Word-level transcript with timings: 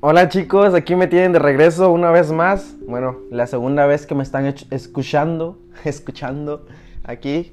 Hola 0.00 0.28
chicos, 0.28 0.74
aquí 0.74 0.94
me 0.94 1.08
tienen 1.08 1.32
de 1.32 1.40
regreso 1.40 1.90
una 1.90 2.12
vez 2.12 2.30
más. 2.30 2.76
Bueno, 2.86 3.16
la 3.32 3.48
segunda 3.48 3.84
vez 3.84 4.06
que 4.06 4.14
me 4.14 4.22
están 4.22 4.54
escuchando, 4.70 5.58
escuchando 5.84 6.66
aquí. 7.02 7.52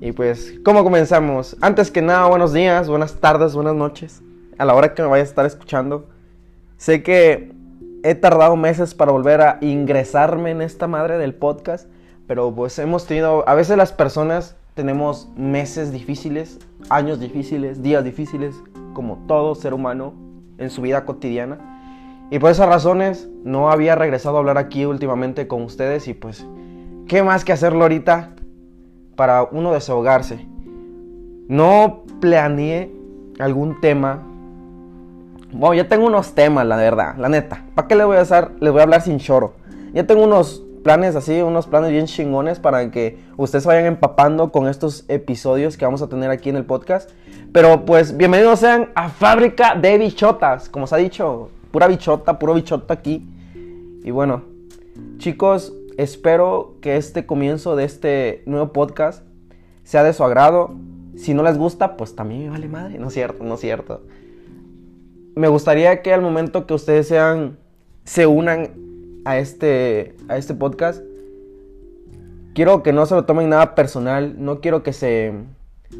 Y 0.00 0.12
pues, 0.12 0.54
¿cómo 0.64 0.82
comenzamos? 0.82 1.58
Antes 1.60 1.90
que 1.90 2.00
nada, 2.00 2.26
buenos 2.26 2.54
días, 2.54 2.88
buenas 2.88 3.16
tardes, 3.20 3.54
buenas 3.54 3.74
noches. 3.74 4.22
A 4.56 4.64
la 4.64 4.74
hora 4.74 4.94
que 4.94 5.02
me 5.02 5.08
vayas 5.08 5.28
a 5.28 5.32
estar 5.32 5.44
escuchando. 5.44 6.08
Sé 6.78 7.02
que 7.02 7.52
he 8.02 8.14
tardado 8.14 8.56
meses 8.56 8.94
para 8.94 9.12
volver 9.12 9.42
a 9.42 9.58
ingresarme 9.60 10.52
en 10.52 10.62
esta 10.62 10.86
madre 10.86 11.18
del 11.18 11.34
podcast. 11.34 11.86
Pero 12.26 12.50
pues 12.50 12.78
hemos 12.78 13.04
tenido, 13.04 13.46
a 13.46 13.54
veces 13.54 13.76
las 13.76 13.92
personas 13.92 14.56
tenemos 14.72 15.28
meses 15.36 15.92
difíciles, 15.92 16.60
años 16.88 17.20
difíciles, 17.20 17.82
días 17.82 18.04
difíciles, 18.04 18.54
como 18.94 19.22
todo 19.26 19.54
ser 19.54 19.74
humano 19.74 20.27
en 20.58 20.70
su 20.70 20.82
vida 20.82 21.04
cotidiana. 21.04 21.58
Y 22.30 22.38
por 22.38 22.50
esas 22.50 22.68
razones 22.68 23.28
no 23.44 23.70
había 23.70 23.94
regresado 23.94 24.36
a 24.36 24.40
hablar 24.40 24.58
aquí 24.58 24.84
últimamente 24.84 25.48
con 25.48 25.62
ustedes 25.62 26.08
y 26.08 26.14
pues, 26.14 26.46
¿qué 27.06 27.22
más 27.22 27.44
que 27.44 27.52
hacerlo 27.52 27.82
ahorita 27.82 28.34
para 29.16 29.44
uno 29.44 29.72
desahogarse? 29.72 30.46
No 31.48 32.02
planeé 32.20 32.92
algún 33.38 33.80
tema. 33.80 34.22
Bueno, 35.52 35.74
ya 35.74 35.88
tengo 35.88 36.06
unos 36.06 36.34
temas, 36.34 36.66
la 36.66 36.76
verdad, 36.76 37.16
la 37.16 37.30
neta. 37.30 37.64
¿Para 37.74 37.88
qué 37.88 37.96
les 37.96 38.04
voy 38.04 38.16
a 38.18 38.20
hacer? 38.20 38.50
Les 38.60 38.70
voy 38.70 38.80
a 38.80 38.82
hablar 38.82 39.00
sin 39.00 39.18
choro. 39.18 39.54
Ya 39.94 40.06
tengo 40.06 40.24
unos 40.24 40.62
planes 40.88 41.16
así, 41.16 41.42
unos 41.42 41.66
planes 41.66 41.90
bien 41.90 42.06
chingones 42.06 42.60
para 42.60 42.90
que 42.90 43.18
ustedes 43.36 43.66
vayan 43.66 43.84
empapando 43.84 44.50
con 44.50 44.66
estos 44.68 45.04
episodios 45.08 45.76
que 45.76 45.84
vamos 45.84 46.00
a 46.00 46.08
tener 46.08 46.30
aquí 46.30 46.48
en 46.48 46.56
el 46.56 46.64
podcast. 46.64 47.10
Pero 47.52 47.84
pues 47.84 48.16
bienvenidos 48.16 48.60
sean 48.60 48.88
a 48.94 49.10
Fábrica 49.10 49.74
de 49.74 49.98
Bichotas, 49.98 50.70
como 50.70 50.86
se 50.86 50.94
ha 50.94 50.98
dicho, 50.98 51.50
pura 51.72 51.88
bichota, 51.88 52.38
puro 52.38 52.54
bichota 52.54 52.94
aquí. 52.94 53.28
Y 54.02 54.10
bueno, 54.12 54.44
chicos, 55.18 55.74
espero 55.98 56.76
que 56.80 56.96
este 56.96 57.26
comienzo 57.26 57.76
de 57.76 57.84
este 57.84 58.42
nuevo 58.46 58.72
podcast 58.72 59.24
sea 59.84 60.02
de 60.02 60.14
su 60.14 60.24
agrado. 60.24 60.74
Si 61.18 61.34
no 61.34 61.42
les 61.42 61.58
gusta, 61.58 61.98
pues 61.98 62.16
también 62.16 62.44
me 62.44 62.48
vale 62.48 62.66
madre, 62.66 62.98
no 62.98 63.08
es 63.08 63.12
cierto, 63.12 63.44
no 63.44 63.56
es 63.56 63.60
cierto. 63.60 64.06
Me 65.34 65.48
gustaría 65.48 66.00
que 66.00 66.14
al 66.14 66.22
momento 66.22 66.66
que 66.66 66.72
ustedes 66.72 67.08
sean 67.08 67.58
se 68.04 68.26
unan 68.26 68.87
a 69.28 69.36
este, 69.36 70.14
a 70.28 70.38
este 70.38 70.54
podcast, 70.54 71.02
quiero 72.54 72.82
que 72.82 72.94
no 72.94 73.04
se 73.04 73.14
lo 73.14 73.26
tomen 73.26 73.50
nada 73.50 73.74
personal, 73.74 74.36
no 74.38 74.62
quiero 74.62 74.82
que 74.82 74.94
se, 74.94 75.34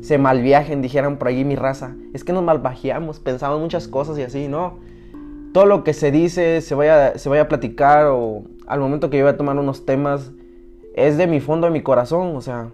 se 0.00 0.16
malviajen, 0.16 0.80
dijeran 0.80 1.18
por 1.18 1.28
ahí 1.28 1.44
mi 1.44 1.54
raza. 1.54 1.94
Es 2.14 2.24
que 2.24 2.32
nos 2.32 2.42
malvajeamos, 2.42 3.20
pensamos 3.20 3.60
muchas 3.60 3.86
cosas 3.86 4.16
y 4.16 4.22
así, 4.22 4.48
¿no? 4.48 4.78
Todo 5.52 5.66
lo 5.66 5.84
que 5.84 5.92
se 5.92 6.10
dice, 6.10 6.62
se 6.62 6.74
vaya, 6.74 7.18
se 7.18 7.28
vaya 7.28 7.42
a 7.42 7.48
platicar 7.48 8.06
o 8.06 8.44
al 8.66 8.80
momento 8.80 9.10
que 9.10 9.18
yo 9.18 9.24
voy 9.24 9.34
a 9.34 9.36
tomar 9.36 9.58
unos 9.58 9.84
temas, 9.84 10.32
es 10.94 11.18
de 11.18 11.26
mi 11.26 11.40
fondo, 11.40 11.66
de 11.66 11.72
mi 11.74 11.82
corazón, 11.82 12.34
o 12.34 12.40
sea, 12.40 12.70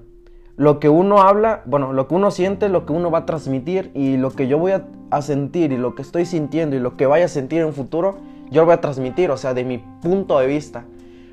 lo 0.57 0.79
que 0.79 0.89
uno 0.89 1.19
habla, 1.19 1.63
bueno, 1.67 1.93
lo 1.93 2.07
que 2.07 2.15
uno 2.15 2.31
siente, 2.31 2.69
lo 2.69 2.87
que 2.87 2.93
uno 2.93 3.11
va 3.11 3.19
a 3.19 3.27
transmitir 3.27 3.91
y 3.93 4.19
lo 4.19 4.31
que 4.31 4.47
yo 4.47 4.57
voy 4.59 4.71
a, 4.71 4.87
a 5.11 5.21
sentir 5.21 5.73
y 5.73 5.79
lo 5.79 5.97
que 5.97 6.03
estoy 6.03 6.27
sintiendo 6.27 6.77
y 6.77 6.79
lo 6.79 6.97
que 6.97 7.07
vaya 7.07 7.25
a 7.25 7.29
sentir 7.29 7.61
en 7.61 7.73
futuro, 7.73 8.19
yo 8.51 8.63
lo 8.63 8.67
voy 8.67 8.75
a 8.75 8.81
transmitir, 8.81 9.31
o 9.31 9.37
sea, 9.37 9.55
de 9.55 9.65
mi 9.65 9.79
punto 9.79 10.39
de 10.39 10.47
vista. 10.47 10.85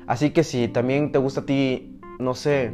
Así 0.06 0.30
que 0.30 0.44
si 0.44 0.68
también 0.68 1.12
te 1.12 1.18
gusta 1.18 1.40
a 1.40 1.46
ti, 1.46 2.00
no 2.18 2.34
sé, 2.34 2.72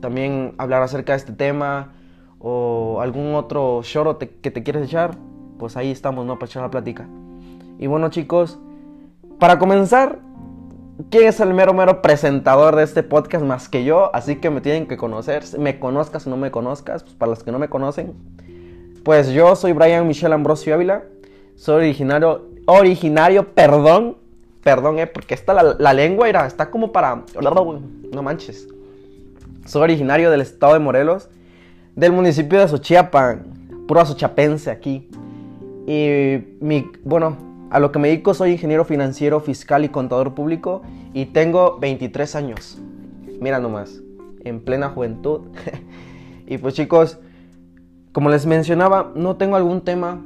también 0.00 0.54
hablar 0.58 0.82
acerca 0.82 1.12
de 1.12 1.18
este 1.18 1.32
tema 1.32 1.92
o 2.38 3.00
algún 3.00 3.34
otro 3.34 3.80
choro 3.82 4.18
que 4.18 4.50
te 4.50 4.62
quieres 4.62 4.84
echar, 4.84 5.16
pues 5.58 5.76
ahí 5.76 5.90
estamos, 5.90 6.26
¿no? 6.26 6.38
Para 6.38 6.46
echar 6.46 6.62
la 6.62 6.70
plática. 6.70 7.08
Y 7.78 7.86
bueno, 7.86 8.08
chicos, 8.10 8.58
para 9.38 9.58
comenzar, 9.58 10.18
¿quién 11.10 11.26
es 11.26 11.40
el 11.40 11.52
mero, 11.52 11.74
mero 11.74 12.00
presentador 12.02 12.76
de 12.76 12.84
este 12.84 13.02
podcast 13.02 13.44
más 13.44 13.68
que 13.68 13.84
yo? 13.84 14.14
Así 14.14 14.36
que 14.36 14.50
me 14.50 14.60
tienen 14.60 14.86
que 14.86 14.96
conocer, 14.96 15.44
me 15.58 15.78
conozcas 15.78 16.26
o 16.26 16.30
no 16.30 16.36
me 16.36 16.50
conozcas, 16.50 17.02
pues 17.02 17.14
para 17.14 17.30
los 17.30 17.42
que 17.42 17.52
no 17.52 17.58
me 17.58 17.68
conocen, 17.68 18.14
pues 19.04 19.28
yo 19.30 19.54
soy 19.56 19.72
Brian 19.72 20.06
Michel 20.06 20.32
Ambrosio 20.32 20.74
Ávila, 20.74 21.04
soy 21.54 21.76
originario 21.76 22.46
originario, 22.66 23.54
perdón, 23.54 24.16
perdón, 24.62 24.98
eh, 24.98 25.06
porque 25.06 25.34
esta 25.34 25.54
la, 25.54 25.92
lengua 25.92 26.28
era, 26.28 26.46
está 26.46 26.70
como 26.70 26.92
para, 26.92 27.24
no 27.40 28.22
manches. 28.22 28.68
Soy 29.64 29.82
originario 29.82 30.30
del 30.30 30.40
estado 30.42 30.74
de 30.74 30.80
Morelos, 30.80 31.28
del 31.94 32.12
municipio 32.12 32.60
de 32.60 32.68
Xochiapan, 32.68 33.84
puro 33.88 34.00
azochapense 34.00 34.70
aquí. 34.70 35.08
Y 35.86 36.38
mi, 36.60 36.90
bueno, 37.04 37.36
a 37.70 37.80
lo 37.80 37.92
que 37.92 37.98
me 37.98 38.08
dedico 38.08 38.34
soy 38.34 38.52
ingeniero 38.52 38.84
financiero, 38.84 39.40
fiscal 39.40 39.84
y 39.84 39.88
contador 39.88 40.34
público 40.34 40.82
y 41.14 41.26
tengo 41.26 41.78
23 41.78 42.34
años. 42.36 42.78
Mira 43.40 43.58
nomás, 43.58 44.02
en 44.44 44.60
plena 44.60 44.88
juventud. 44.88 45.42
y 46.46 46.58
pues 46.58 46.74
chicos, 46.74 47.18
como 48.12 48.30
les 48.30 48.46
mencionaba, 48.46 49.12
no 49.14 49.36
tengo 49.36 49.56
algún 49.56 49.80
tema 49.80 50.24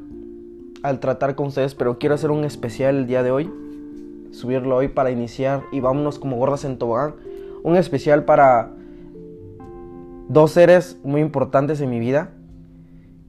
al 0.83 1.01
tratar 1.01 1.35
con 1.35 1.49
ustedes, 1.49 1.75
pero 1.75 1.99
quiero 1.99 2.15
hacer 2.15 2.31
un 2.31 2.45
especial 2.45 2.97
el 2.97 3.07
día 3.07 3.23
de 3.23 3.31
hoy. 3.31 3.51
Subirlo 4.33 4.77
hoy 4.77 4.89
para 4.89 5.11
iniciar 5.11 5.63
y 5.73 5.81
vámonos 5.81 6.19
como 6.19 6.37
gordas 6.37 6.65
en 6.65 6.79
tobogán. 6.79 7.15
Un 7.63 7.77
especial 7.77 8.25
para 8.25 8.71
dos 10.29 10.53
seres 10.53 10.99
muy 11.03 11.21
importantes 11.21 11.81
en 11.81 11.91
mi 11.91 11.99
vida. 11.99 12.31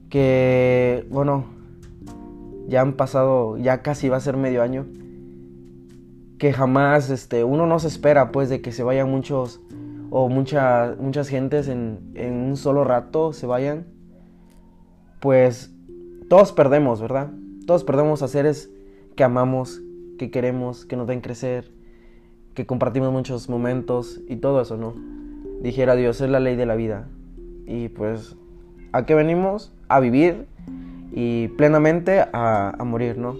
Que, 0.08 1.06
bueno, 1.10 1.44
ya 2.68 2.80
han 2.80 2.94
pasado, 2.94 3.56
ya 3.58 3.82
casi 3.82 4.08
va 4.08 4.18
a 4.18 4.20
ser 4.20 4.36
medio 4.36 4.62
año. 4.62 4.86
Que 6.38 6.52
jamás, 6.52 7.10
este, 7.10 7.44
uno 7.44 7.66
no 7.66 7.78
se 7.78 7.88
espera, 7.88 8.32
pues, 8.32 8.48
de 8.48 8.62
que 8.62 8.72
se 8.72 8.82
vayan 8.82 9.10
muchos 9.10 9.60
o 10.14 10.28
muchas 10.28 10.98
muchas 10.98 11.28
gentes 11.28 11.68
en, 11.68 12.12
en 12.14 12.34
un 12.34 12.56
solo 12.56 12.84
rato 12.84 13.32
se 13.32 13.46
vayan. 13.46 13.86
Pues 15.20 15.72
todos 16.32 16.52
perdemos, 16.52 17.02
¿verdad? 17.02 17.28
Todos 17.66 17.84
perdemos 17.84 18.22
a 18.22 18.26
seres 18.26 18.70
que 19.16 19.22
amamos, 19.22 19.82
que 20.18 20.30
queremos, 20.30 20.86
que 20.86 20.96
nos 20.96 21.06
den 21.06 21.20
crecer, 21.20 21.70
que 22.54 22.64
compartimos 22.64 23.12
muchos 23.12 23.50
momentos 23.50 24.18
y 24.30 24.36
todo 24.36 24.62
eso, 24.62 24.78
¿no? 24.78 24.94
Dijera 25.60 25.94
Dios, 25.94 26.22
es 26.22 26.30
la 26.30 26.40
ley 26.40 26.56
de 26.56 26.64
la 26.64 26.74
vida. 26.74 27.06
Y 27.66 27.90
pues, 27.90 28.34
¿a 28.92 29.04
qué 29.04 29.14
venimos? 29.14 29.74
A 29.88 30.00
vivir 30.00 30.46
y 31.12 31.48
plenamente 31.48 32.24
a, 32.32 32.78
morir, 32.82 33.18
¿no? 33.18 33.36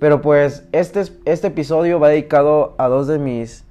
Pero 0.00 0.20
pues 0.20 0.66
este, 0.72 1.04
este 1.26 1.46
episodio 1.46 2.00
va 2.00 2.08
dedicado 2.08 2.74
a 2.78 2.88
dos 2.88 3.06
de 3.06 3.20
mis 3.20 3.62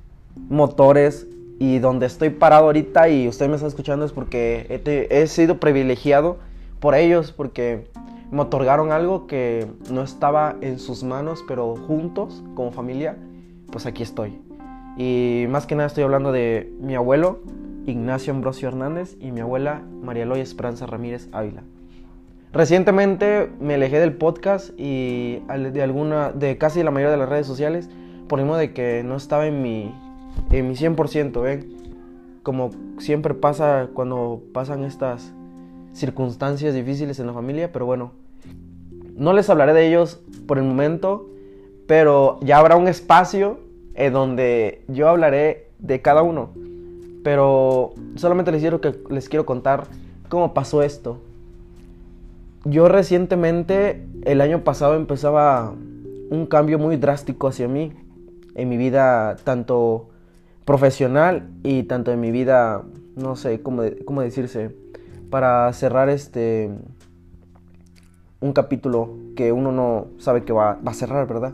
motores 0.48 1.28
y 1.60 1.80
donde 1.80 2.06
estoy 2.06 2.30
parado 2.30 2.68
ahorita 2.68 3.10
y 3.10 3.28
usted 3.28 3.50
me 3.50 3.56
está 3.56 3.68
escuchando 3.68 4.06
es 4.06 4.14
porque 4.14 4.82
he, 4.86 5.08
he 5.24 5.28
sido 5.28 5.60
privilegiado 5.60 6.38
por 6.80 6.96
ellos, 6.96 7.34
porque 7.34 7.84
me 8.32 8.42
otorgaron 8.42 8.92
algo 8.92 9.28
que 9.28 9.68
no 9.92 10.04
estaba 10.04 10.56
en 10.62 10.80
sus 10.80 11.04
manos, 11.04 11.44
pero 11.48 11.76
juntos, 11.76 12.44
como 12.56 12.72
familia, 12.72 13.18
pues 13.72 13.86
aquí 13.86 14.04
estoy. 14.04 14.40
Y 14.98 15.46
más 15.50 15.66
que 15.66 15.76
nada 15.76 15.88
estoy 15.88 16.04
hablando 16.04 16.32
de 16.32 16.72
mi 16.80 16.96
abuelo, 16.96 17.40
Ignacio 17.86 18.34
Ambrosio 18.34 18.68
Hernández, 18.68 19.16
y 19.20 19.32
mi 19.32 19.40
abuela, 19.42 19.82
María 20.04 20.24
Eloy 20.24 20.42
Esperanza 20.42 20.86
Ramírez 20.86 21.30
Ávila. 21.32 21.64
Recientemente 22.52 23.50
me 23.60 23.76
alejé 23.76 24.00
del 24.00 24.14
podcast 24.14 24.72
y 24.78 25.40
de 25.72 25.84
alguna, 25.84 26.32
de 26.32 26.58
casi 26.58 26.84
la 26.84 26.92
mayoría 26.92 27.12
de 27.12 27.18
las 27.18 27.30
redes 27.30 27.48
sociales, 27.48 27.90
por 28.28 28.44
modo 28.44 28.58
de 28.58 28.74
que 28.74 29.04
no 29.04 29.16
estaba 29.16 29.48
en 29.48 29.62
mi, 29.62 29.94
en 30.52 30.68
mi 30.68 30.76
100%, 30.76 31.42
¿ven? 31.42 31.78
Como 32.44 32.72
siempre 32.98 33.34
pasa 33.34 33.90
cuando 33.94 34.42
pasan 34.54 34.84
estas 34.84 35.34
circunstancias 35.94 36.74
difíciles 36.74 37.20
en 37.20 37.28
la 37.28 37.34
familia, 37.34 37.72
pero 37.72 37.86
bueno, 37.86 38.12
no 39.20 39.34
les 39.34 39.50
hablaré 39.50 39.74
de 39.74 39.88
ellos 39.88 40.22
por 40.48 40.58
el 40.58 40.64
momento, 40.64 41.30
pero 41.88 42.40
ya 42.42 42.58
habrá 42.58 42.78
un 42.78 42.88
espacio 42.88 43.60
en 43.94 44.14
donde 44.14 44.84
yo 44.88 45.10
hablaré 45.10 45.68
de 45.78 46.02
cada 46.02 46.24
uno. 46.24 46.52
Pero 47.24 47.94
solamente 48.16 48.52
les 48.52 48.62
quiero, 48.62 48.80
que, 48.80 48.96
les 49.10 49.28
quiero 49.28 49.46
contar 49.46 49.88
cómo 50.30 50.54
pasó 50.54 50.82
esto. 50.82 51.20
Yo 52.64 52.88
recientemente, 52.88 54.08
el 54.24 54.40
año 54.40 54.64
pasado, 54.64 54.96
empezaba 54.96 55.74
un 56.30 56.46
cambio 56.46 56.80
muy 56.80 56.96
drástico 56.96 57.48
hacia 57.48 57.68
mí, 57.68 57.92
en 58.56 58.70
mi 58.70 58.78
vida 58.78 59.36
tanto 59.44 60.10
profesional 60.64 61.50
y 61.64 61.84
tanto 61.84 62.12
en 62.12 62.22
mi 62.22 62.32
vida, 62.32 62.84
no 63.16 63.36
sé 63.36 63.62
cómo, 63.62 63.84
cómo 64.06 64.22
decirse, 64.22 64.76
para 65.30 65.72
cerrar 65.74 66.10
este 66.10 66.70
un 68.42 68.54
capítulo 68.54 69.16
que 69.36 69.52
uno 69.52 69.72
no 69.72 70.08
sabe 70.18 70.44
que 70.44 70.54
va, 70.54 70.80
a 70.84 70.94
cerrar, 70.94 71.28
¿verdad? 71.28 71.54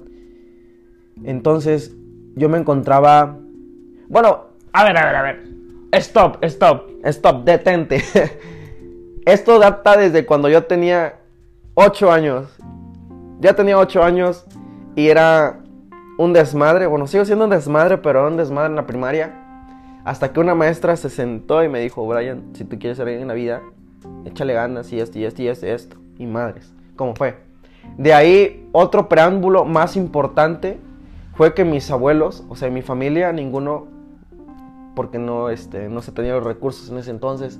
Entonces 1.23 1.95
yo 2.35 2.49
me 2.49 2.57
encontraba... 2.57 3.37
Bueno, 4.07 4.45
a 4.73 4.83
ver, 4.83 4.97
a 4.97 5.05
ver, 5.05 5.15
a 5.15 5.21
ver. 5.21 5.43
Stop, 5.93 6.43
stop, 6.43 6.89
stop, 7.03 7.43
detente. 7.45 8.01
Esto 9.25 9.57
data 9.57 9.97
desde 9.97 10.25
cuando 10.25 10.49
yo 10.49 10.65
tenía 10.65 11.19
8 11.75 12.11
años. 12.11 12.57
Ya 13.39 13.53
tenía 13.53 13.77
8 13.77 14.03
años 14.03 14.45
Y 14.95 15.07
era 15.07 15.59
un 16.17 16.31
desmadre, 16.33 16.87
bueno, 16.87 17.07
sigo 17.07 17.25
siendo 17.25 17.45
un 17.45 17.51
desmadre, 17.51 17.97
pero 17.97 18.19
era 18.19 18.27
un 18.29 18.37
desmadre 18.37 18.69
en 18.69 18.75
la 18.75 18.85
primaria. 18.85 19.33
Hasta 20.05 20.31
que 20.31 20.39
una 20.39 20.55
maestra 20.55 20.95
se 20.95 21.09
sentó 21.09 21.63
y 21.63 21.69
me 21.69 21.79
dijo, 21.79 22.05
Brian, 22.05 22.53
si 22.53 22.63
tú 22.63 22.77
quieres 22.77 22.97
ser 22.97 23.07
alguien 23.07 23.23
en 23.23 23.27
la 23.27 23.33
vida, 23.33 23.61
échale 24.25 24.53
ganas 24.53 24.91
y 24.93 24.99
esto 24.99 25.17
y 25.17 25.25
esto 25.25 25.41
y 25.41 25.47
esto 25.47 25.65
esto. 25.65 25.97
Y 26.17 26.27
madres, 26.27 26.74
¿cómo 26.95 27.15
fue? 27.15 27.37
De 27.97 28.13
ahí, 28.13 28.67
otro 28.71 29.07
preámbulo 29.07 29.65
más 29.65 29.95
importante 29.95 30.79
fue 31.35 31.53
que 31.53 31.65
mis 31.65 31.89
abuelos, 31.91 32.43
o 32.49 32.55
sea, 32.55 32.69
mi 32.69 32.81
familia, 32.81 33.31
ninguno, 33.31 33.87
porque 34.95 35.17
no, 35.17 35.49
este, 35.49 35.89
no 35.89 36.01
se 36.01 36.11
tenían 36.11 36.35
los 36.35 36.43
recursos 36.43 36.89
en 36.89 36.97
ese 36.97 37.11
entonces, 37.11 37.59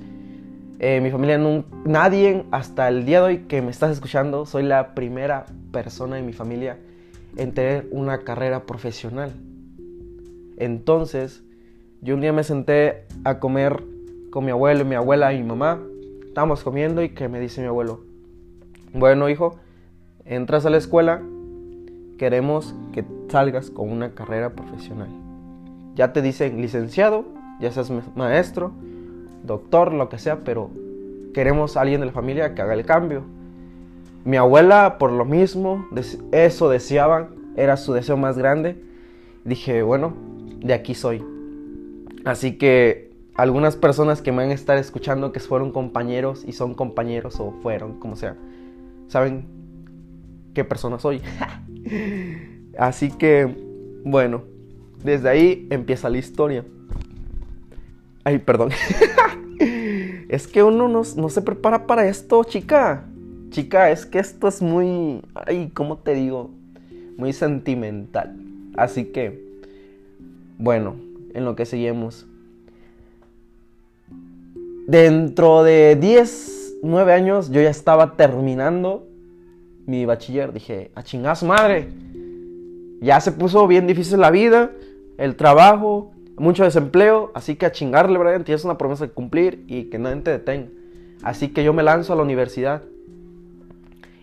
eh, 0.80 1.00
mi 1.02 1.10
familia, 1.10 1.40
nadie 1.86 2.46
hasta 2.52 2.90
el 2.90 3.06
día 3.06 3.22
de 3.22 3.26
hoy 3.26 3.38
que 3.48 3.62
me 3.62 3.72
estás 3.72 3.92
escuchando, 3.92 4.46
soy 4.46 4.64
la 4.64 4.94
primera 4.94 5.46
persona 5.72 6.20
en 6.20 6.26
mi 6.26 6.34
familia 6.34 6.78
en 7.38 7.54
tener 7.54 7.88
una 7.92 8.20
carrera 8.20 8.66
profesional. 8.66 9.32
Entonces, 10.58 11.44
yo 12.02 12.16
un 12.16 12.22
día 12.22 12.34
me 12.34 12.44
senté 12.44 13.06
a 13.24 13.40
comer 13.40 13.84
con 14.32 14.46
mi 14.46 14.52
abuelo, 14.52 14.86
mi 14.86 14.96
abuela 14.96 15.34
y 15.34 15.42
mi 15.42 15.48
mamá. 15.48 15.82
Estábamos 16.26 16.64
comiendo 16.64 17.02
y 17.04 17.10
que 17.10 17.28
me 17.30 17.40
dice 17.40 17.62
mi 17.62 17.68
abuelo, 17.68 18.05
bueno 18.96 19.30
hijo, 19.30 19.56
entras 20.24 20.66
a 20.66 20.70
la 20.70 20.78
escuela, 20.78 21.22
queremos 22.18 22.74
que 22.94 23.04
salgas 23.30 23.70
con 23.70 23.92
una 23.92 24.12
carrera 24.12 24.52
profesional. 24.52 25.10
Ya 25.96 26.14
te 26.14 26.22
dicen 26.22 26.62
licenciado, 26.62 27.26
ya 27.60 27.72
seas 27.72 27.92
maestro, 28.16 28.72
doctor, 29.44 29.94
lo 29.94 30.10
que 30.10 30.18
sea, 30.18 30.44
pero 30.44 30.70
queremos 31.34 31.76
a 31.76 31.82
alguien 31.82 32.00
de 32.00 32.08
la 32.08 32.12
familia 32.12 32.56
que 32.56 32.62
haga 32.62 32.74
el 32.74 32.86
cambio. 32.86 33.24
Mi 34.24 34.38
abuela, 34.38 34.98
por 34.98 35.12
lo 35.12 35.26
mismo, 35.26 35.88
eso 36.32 36.70
deseaban, 36.70 37.30
era 37.56 37.78
su 37.78 37.94
deseo 37.94 38.18
más 38.18 38.38
grande. 38.38 38.82
Dije, 39.44 39.84
bueno, 39.84 40.14
de 40.62 40.74
aquí 40.74 40.96
soy. 40.96 41.24
Así 42.24 42.58
que 42.58 43.12
algunas 43.36 43.76
personas 43.76 44.22
que 44.22 44.32
me 44.32 44.38
van 44.40 44.50
a 44.50 44.54
estar 44.54 44.78
escuchando 44.78 45.32
que 45.32 45.40
fueron 45.40 45.72
compañeros 45.72 46.44
y 46.48 46.54
son 46.54 46.74
compañeros 46.74 47.40
o 47.40 47.52
fueron, 47.62 48.00
como 48.00 48.16
sea, 48.16 48.36
saben 49.08 49.46
qué 50.54 50.64
persona 50.64 51.00
soy. 51.00 51.22
Así 52.78 53.10
que, 53.12 53.54
bueno, 54.04 54.44
desde 55.04 55.30
ahí 55.30 55.68
empieza 55.70 56.10
la 56.10 56.18
historia. 56.18 56.66
Ay, 58.24 58.40
perdón. 58.40 58.72
es 60.30 60.48
que 60.48 60.64
uno 60.64 60.88
no, 60.88 61.04
no, 61.16 61.30
se 61.30 61.42
prepara 61.42 61.86
para 61.86 62.08
esto, 62.08 62.44
chica. 62.44 63.06
Chica, 63.50 63.92
es 63.92 64.06
que 64.06 64.20
esto 64.20 64.48
es 64.48 64.62
muy... 64.62 65.22
Ay, 65.36 65.70
¿cómo 65.74 66.00
te 66.00 66.16
digo? 66.16 66.50
Muy 67.18 67.34
sentimental. 67.34 68.36
Así 68.76 69.06
que, 69.06 69.46
bueno, 70.58 70.96
en 71.34 71.46
lo 71.46 71.56
que 71.56 71.66
seguimos. 71.66 72.26
Dentro 74.88 75.64
de 75.64 75.96
10, 75.96 76.55
9 76.86 77.14
años 77.14 77.50
yo 77.50 77.62
ya 77.62 77.70
estaba 77.70 78.16
terminando 78.16 79.08
mi 79.86 80.06
bachiller. 80.06 80.54
Dije, 80.54 80.92
a 80.96 81.04
chingar 81.04 81.42
madre. 81.44 81.90
Ya 83.02 83.20
se 83.20 83.32
puso 83.32 83.68
bien 83.68 83.88
difícil 83.88 84.20
la 84.20 84.32
vida, 84.32 84.72
el 85.18 85.36
trabajo, 85.36 86.12
mucho 86.38 86.64
desempleo. 86.64 87.32
Así 87.34 87.56
que 87.56 87.66
a 87.66 87.72
chingarle, 87.72 88.18
Brian, 88.20 88.44
tienes 88.44 88.66
una 88.66 88.78
promesa 88.78 89.06
de 89.08 89.12
cumplir 89.12 89.64
y 89.68 89.86
que 89.86 90.00
nadie 90.00 90.22
te 90.22 90.32
detenga. 90.32 90.70
Así 91.24 91.50
que 91.50 91.64
yo 91.64 91.74
me 91.74 91.84
lanzo 91.84 92.14
a 92.14 92.16
la 92.16 92.22
universidad. 92.22 92.84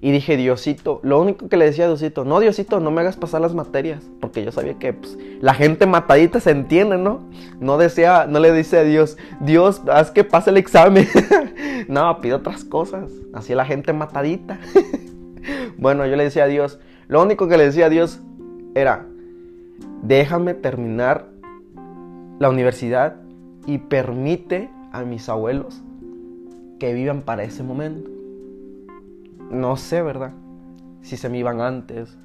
Y 0.04 0.10
dije, 0.10 0.36
Diosito, 0.36 0.98
lo 1.04 1.20
único 1.20 1.48
que 1.48 1.56
le 1.56 1.64
decía 1.64 1.84
a 1.84 1.86
Diosito, 1.86 2.24
no, 2.24 2.40
Diosito, 2.40 2.80
no 2.80 2.90
me 2.90 3.02
hagas 3.02 3.16
pasar 3.16 3.40
las 3.40 3.54
materias, 3.54 4.02
porque 4.20 4.44
yo 4.44 4.50
sabía 4.50 4.74
que 4.74 4.92
pues, 4.92 5.16
la 5.40 5.54
gente 5.54 5.86
matadita 5.86 6.40
se 6.40 6.50
entiende, 6.50 6.98
¿no? 6.98 7.20
No 7.60 7.78
desea, 7.78 8.26
no 8.26 8.40
le 8.40 8.52
dice 8.52 8.80
a 8.80 8.82
Dios, 8.82 9.16
Dios, 9.38 9.80
haz 9.86 10.10
que 10.10 10.24
pase 10.24 10.50
el 10.50 10.56
examen. 10.56 11.06
no, 11.88 12.20
pide 12.20 12.34
otras 12.34 12.64
cosas, 12.64 13.12
así 13.32 13.54
la 13.54 13.64
gente 13.64 13.92
matadita. 13.92 14.58
bueno, 15.78 16.04
yo 16.04 16.16
le 16.16 16.24
decía 16.24 16.44
a 16.44 16.48
Dios, 16.48 16.80
lo 17.06 17.22
único 17.22 17.46
que 17.46 17.56
le 17.56 17.66
decía 17.66 17.86
a 17.86 17.88
Dios 17.88 18.18
era, 18.74 19.06
déjame 20.02 20.54
terminar 20.54 21.28
la 22.40 22.50
universidad 22.50 23.18
y 23.68 23.78
permite 23.78 24.68
a 24.90 25.04
mis 25.04 25.28
abuelos 25.28 25.80
que 26.80 26.92
vivan 26.92 27.22
para 27.22 27.44
ese 27.44 27.62
momento. 27.62 28.21
No 29.52 29.76
sé, 29.76 30.00
¿verdad? 30.00 30.32
Si 31.02 31.18
se 31.18 31.28
me 31.28 31.36
iban 31.36 31.60
antes, 31.60 32.16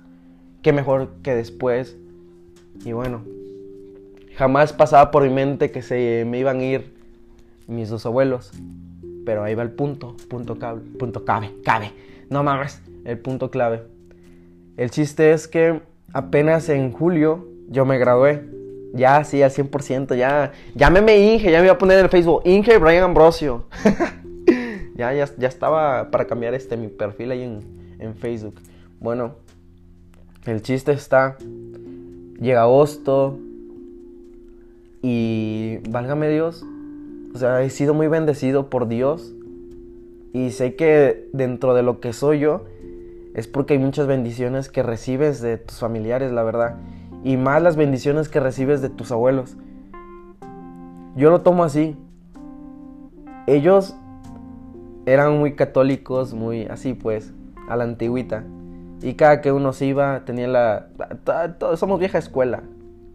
qué 0.61 0.71
mejor 0.71 1.09
que 1.23 1.35
después. 1.35 1.97
Y 2.85 2.93
bueno, 2.93 3.23
jamás 4.37 4.71
pasaba 4.71 5.11
por 5.11 5.23
mi 5.23 5.29
mente 5.29 5.69
que 5.69 5.81
se 5.81 6.23
me 6.25 6.39
iban 6.39 6.59
a 6.59 6.63
ir 6.63 6.93
mis 7.67 7.89
dos 7.89 8.05
abuelos. 8.05 8.51
Pero 9.25 9.43
ahí 9.43 9.55
va 9.55 9.63
el 9.63 9.71
punto, 9.71 10.15
punto 10.29 10.57
cabe, 10.57 10.79
punto 10.97 11.25
cabe, 11.25 11.51
cabe. 11.65 11.91
No 12.29 12.43
mames, 12.43 12.81
el 13.03 13.19
punto 13.19 13.51
clave. 13.51 13.83
El 14.77 14.89
chiste 14.89 15.33
es 15.33 15.49
que 15.49 15.81
apenas 16.13 16.69
en 16.69 16.93
julio 16.93 17.45
yo 17.67 17.83
me 17.85 17.97
gradué. 17.97 18.45
Ya, 18.93 19.21
sí, 19.25 19.43
al 19.43 19.51
100%, 19.51 20.15
ya. 20.15 20.53
Llámeme 20.75 21.17
Inge, 21.17 21.51
ya 21.51 21.59
me 21.59 21.65
iba 21.65 21.73
a 21.73 21.77
poner 21.77 21.99
en 21.99 22.05
el 22.05 22.09
Facebook. 22.09 22.41
Inge 22.45 22.77
Brian 22.77 23.03
Ambrosio. 23.03 23.65
Ya, 24.97 25.13
ya, 25.13 25.47
estaba 25.47 26.09
para 26.09 26.25
cambiar 26.25 26.55
este, 26.55 26.75
mi 26.75 26.87
perfil 26.87 27.29
ahí 27.29 27.43
en, 27.43 28.15
Facebook. 28.15 28.55
Bueno, 28.99 29.35
el 30.45 30.63
chiste 30.63 30.91
está, 30.91 31.37
llega 32.39 32.63
agosto 32.63 33.37
y 35.03 35.77
válgame 35.89 36.29
Dios, 36.29 36.65
o 37.35 37.37
sea, 37.37 37.61
he 37.61 37.69
sido 37.69 37.93
muy 37.93 38.07
bendecido 38.07 38.71
por 38.71 38.87
Dios 38.87 39.35
y 40.33 40.49
sé 40.49 40.75
que 40.75 41.29
dentro 41.31 41.75
de 41.75 41.83
lo 41.83 41.99
que 41.99 42.11
soy 42.11 42.39
yo 42.39 42.65
es 43.35 43.47
porque 43.47 43.73
hay 43.73 43.79
muchas 43.79 44.07
bendiciones 44.07 44.67
que 44.67 44.81
recibes 44.81 45.41
de 45.41 45.57
tus 45.57 45.77
familiares, 45.77 46.31
la 46.31 46.41
verdad, 46.41 46.77
y 47.23 47.37
más 47.37 47.61
las 47.61 47.75
bendiciones 47.75 48.29
que 48.29 48.39
recibes 48.39 48.81
de 48.81 48.89
tus 48.89 49.11
abuelos. 49.11 49.57
Yo 51.15 51.29
lo 51.29 51.41
tomo 51.41 51.63
así. 51.63 51.95
Ellos 53.45 53.95
eran 55.07 55.39
muy 55.39 55.53
católicos, 55.53 56.33
muy 56.33 56.65
así 56.65 56.93
pues, 56.93 57.33
a 57.69 57.77
la 57.77 57.85
antigüita. 57.85 58.43
Y 59.01 59.13
cada 59.13 59.41
que 59.41 59.53
uno 59.53 59.71
se 59.71 59.85
iba 59.85 60.25
tenía 60.25 60.47
la... 60.47 60.89
somos 61.75 61.99
vieja 61.99 62.17
escuela. 62.17 62.61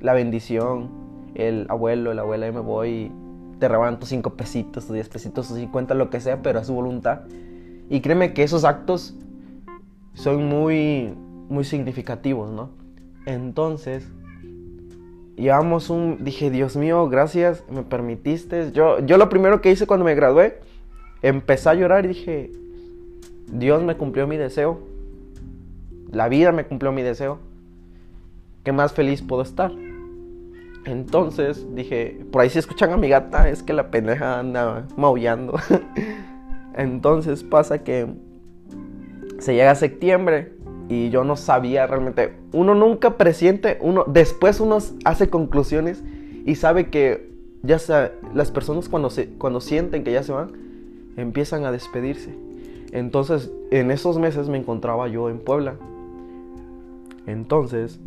La 0.00 0.14
bendición, 0.14 0.88
el 1.35 1.66
abuelo, 1.69 2.14
la 2.14 2.23
abuela, 2.23 2.47
yo 2.47 2.52
me 2.55 2.61
voy, 2.61 3.12
te 3.59 3.69
rebanan 3.69 4.00
tus 4.00 4.09
cinco 4.09 4.31
pesitos, 4.31 4.87
tus 4.87 4.95
diez 4.95 5.09
pesitos, 5.11 5.49
tus 5.49 5.59
cincuenta, 5.59 5.95
lo 5.95 6.09
que 6.09 6.19
sea, 6.21 6.40
pero 6.40 6.61
a 6.61 6.64
su 6.64 6.73
voluntad. 6.73 7.21
Y 7.90 8.00
créeme 8.00 8.33
que 8.33 8.43
esos 8.43 8.64
actos 8.64 9.14
son 10.14 10.47
muy, 10.49 11.14
muy 11.50 11.64
significativos, 11.64 12.50
¿no? 12.50 12.71
Entonces, 13.26 14.11
llevamos 15.37 15.90
un... 15.90 16.25
Dije, 16.25 16.50
Dios 16.50 16.75
mío, 16.75 17.07
gracias, 17.11 17.64
me 17.71 17.83
permitiste. 17.83 18.73
Yo, 18.73 18.99
yo 19.00 19.19
lo 19.19 19.28
primero 19.28 19.61
que 19.61 19.71
hice 19.71 19.87
cuando 19.87 20.07
me 20.07 20.14
gradué 20.14 20.61
empecé 21.23 21.69
a 21.69 21.75
llorar 21.75 22.05
y 22.05 22.09
dije, 22.09 22.50
Dios 23.47 23.83
me 23.83 23.97
cumplió 23.97 24.26
mi 24.26 24.37
deseo. 24.37 24.81
La 26.11 26.29
vida 26.29 26.52
me 26.52 26.64
cumplió 26.64 26.93
mi 26.93 27.02
deseo. 27.02 27.38
¿Qué 28.64 28.73
más 28.73 28.93
feliz 28.93 29.23
puedo 29.23 29.43
estar? 29.43 29.73
Entonces 30.85 31.67
dije, 31.75 32.25
por 32.31 32.43
ahí 32.43 32.50
si 32.50 32.59
escuchan 32.59 32.93
a 32.93 32.97
mi 32.97 33.09
gata, 33.09 33.49
es 33.49 33.62
que 33.62 33.73
la 33.73 33.91
pendeja 33.91 34.41
anda 34.41 34.87
maullando. 34.97 35.59
Entonces 36.76 37.45
pasa 37.45 37.85
que 37.85 38.09
se 39.38 39.55
llega 39.55 39.71
a 39.71 39.76
septiembre 39.76 40.52
y 40.88 41.11
yo 41.11 41.25
no 41.25 41.37
sabía 41.37 41.87
realmente. 41.87 42.35
Uno 42.52 42.75
nunca 42.75 43.17
presiente, 43.17 43.79
uno 43.81 44.05
después 44.07 44.61
uno 44.61 44.79
hace 45.05 45.31
conclusiones 45.31 46.02
y 46.45 46.57
sabe 46.57 46.91
que 46.91 47.31
ya 47.62 47.79
sea, 47.79 48.12
las 48.35 48.50
personas 48.50 48.88
cuando, 48.88 49.09
se, 49.09 49.29
cuando 49.29 49.61
sienten 49.61 50.02
que 50.02 50.12
ya 50.12 50.23
se 50.23 50.33
van, 50.33 50.52
empiezan 51.16 51.64
a 51.64 51.73
despedirse. 51.73 52.35
Entonces, 52.92 53.50
en 53.71 53.90
esos 53.90 54.19
meses 54.19 54.49
me 54.49 54.59
encontraba 54.59 55.09
yo 55.09 55.31
en 55.31 55.38
Puebla. 55.38 55.76
Entonces, 57.26 58.00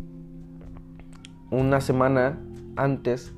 una 1.50 1.80
semana 1.80 2.38
antes 2.76 3.32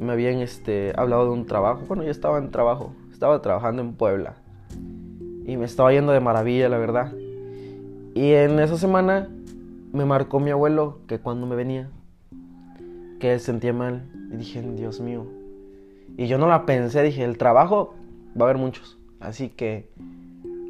me 0.00 0.12
habían 0.12 0.40
este, 0.40 0.92
hablado 0.96 1.26
de 1.26 1.30
un 1.30 1.46
trabajo. 1.46 1.82
Bueno, 1.86 2.02
yo 2.02 2.10
estaba 2.10 2.38
en 2.38 2.50
trabajo, 2.50 2.92
estaba 3.12 3.40
trabajando 3.42 3.82
en 3.82 3.94
Puebla. 3.94 4.34
Y 5.46 5.56
me 5.56 5.64
estaba 5.64 5.92
yendo 5.92 6.12
de 6.12 6.20
maravilla, 6.20 6.68
la 6.68 6.78
verdad. 6.78 7.12
Y 8.14 8.32
en 8.32 8.58
esa 8.58 8.78
semana 8.78 9.28
me 9.92 10.04
marcó 10.04 10.40
mi 10.40 10.50
abuelo 10.50 10.98
que 11.06 11.18
cuando 11.18 11.46
me 11.46 11.54
venía, 11.56 11.88
que 13.20 13.38
sentía 13.38 13.72
mal. 13.72 14.04
Y 14.32 14.36
dije, 14.36 14.62
Dios 14.62 15.00
mío. 15.00 15.26
Y 16.16 16.26
yo 16.26 16.38
no 16.38 16.48
la 16.48 16.64
pensé, 16.64 17.02
dije, 17.02 17.24
el 17.24 17.38
trabajo 17.38 17.94
va 18.38 18.46
a 18.46 18.50
haber 18.50 18.58
muchos. 18.58 18.98
Así 19.20 19.48
que 19.48 19.88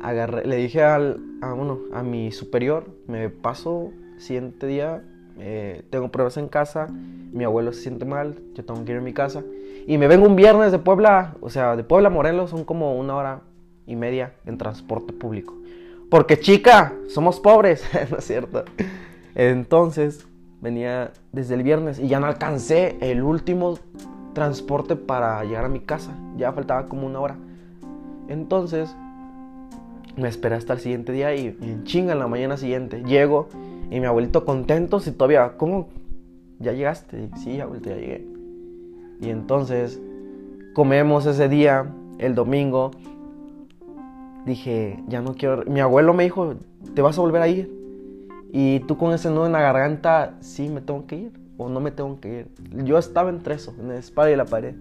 agarré, 0.01 0.47
le 0.47 0.57
dije 0.57 0.83
al, 0.83 1.21
a, 1.41 1.55
uno, 1.55 1.81
a 1.93 2.03
mi 2.03 2.33
superior, 2.33 2.87
me 3.07 3.29
paso 3.31 3.91
siguiente 4.19 4.67
día 4.67 5.03
eh, 5.39 5.83
tengo 5.91 6.11
pruebas 6.11 6.37
en 6.37 6.49
casa, 6.49 6.87
mi 6.89 7.45
abuelo 7.45 7.73
se 7.73 7.83
siente 7.83 8.05
mal, 8.05 8.39
yo 8.55 8.65
tengo 8.65 8.85
que 8.85 8.93
ir 8.93 8.99
a 8.99 9.01
mi 9.01 9.13
casa. 9.13 9.43
Y 9.87 9.99
me 9.99 10.07
vengo 10.07 10.27
un 10.27 10.37
viernes 10.37 10.73
de 10.73 10.79
Puebla, 10.79 11.35
o 11.41 11.51
sea, 11.51 11.77
de 11.77 11.85
Puebla 11.85 12.09
a 12.09 12.11
Morelos 12.11 12.51
son 12.51 12.65
como 12.65 12.97
una 12.97 13.17
hora 13.17 13.41
y 13.87 13.97
media 13.97 14.35
en 14.47 14.59
transporte 14.59 15.13
público. 15.13 15.55
Porque 16.09 16.39
chica, 16.39 16.95
somos 17.09 17.41
pobres, 17.41 17.85
¿no 18.11 18.19
es 18.19 18.25
cierto? 18.25 18.65
Entonces 19.35 20.27
venía 20.61 21.13
desde 21.33 21.55
el 21.55 21.63
viernes 21.63 21.99
y 21.99 22.09
ya 22.09 22.21
no 22.21 22.27
alcancé 22.27 22.97
el 23.01 23.23
último 23.23 23.79
transporte 24.33 24.97
para 24.97 25.43
llegar 25.45 25.65
a 25.65 25.69
mi 25.69 25.81
casa. 25.81 26.13
Ya 26.37 26.53
faltaba 26.53 26.89
como 26.89 27.07
una 27.07 27.21
hora. 27.21 27.37
Entonces 28.29 28.95
me 30.17 30.29
esperé 30.29 30.55
hasta 30.55 30.75
el 30.75 30.81
siguiente 30.81 31.13
día 31.13 31.35
y, 31.35 31.57
chinga 31.85 32.13
en 32.13 32.19
la 32.19 32.29
mañana 32.29 32.57
siguiente 32.57 33.03
llego 33.05 33.49
y 33.91 34.01
mi 34.01 34.07
abuelito 34.07 34.45
contento 34.45 35.01
si 35.01 35.13
todavía, 35.13 35.57
¿cómo? 35.57 35.89
¿Ya 36.59 36.73
llegaste? 36.73 37.31
Sí, 37.37 37.61
abuelito, 37.61 37.91
ya 37.91 37.97
llegué. 37.97 38.27
Y 39.21 39.31
entonces 39.31 40.01
comemos 40.73 41.27
ese 41.27 41.49
día, 41.49 41.93
el 42.19 42.35
domingo. 42.35 42.93
Dije, 44.47 45.03
ya 45.09 45.21
no 45.21 45.35
quiero. 45.35 45.65
Mi 45.67 45.81
abuelo 45.81 46.15
me 46.15 46.25
dijo, 46.25 46.55
¿te 46.95 47.03
vas 47.03 47.19
a 47.19 47.21
volver 47.21 47.43
a 47.43 47.49
ir? 47.49 47.73
Y 48.53 48.81
tú 48.81 48.97
con 48.97 49.13
ese 49.13 49.31
nudo 49.31 49.47
en 49.47 49.53
la 49.53 49.61
garganta, 49.61 50.35
sí, 50.41 50.69
me 50.69 50.81
tengo 50.81 51.07
que 51.07 51.17
ir 51.17 51.45
o 51.57 51.69
no 51.69 51.81
me 51.81 51.91
tengo 51.91 52.21
que 52.21 52.41
ir. 52.41 52.49
Yo 52.85 52.99
estaba 52.99 53.31
entre 53.31 53.55
eso, 53.55 53.75
en 53.79 53.89
la 53.89 53.97
espalda 53.97 54.33
y 54.33 54.37
la 54.37 54.45
pared. 54.45 54.75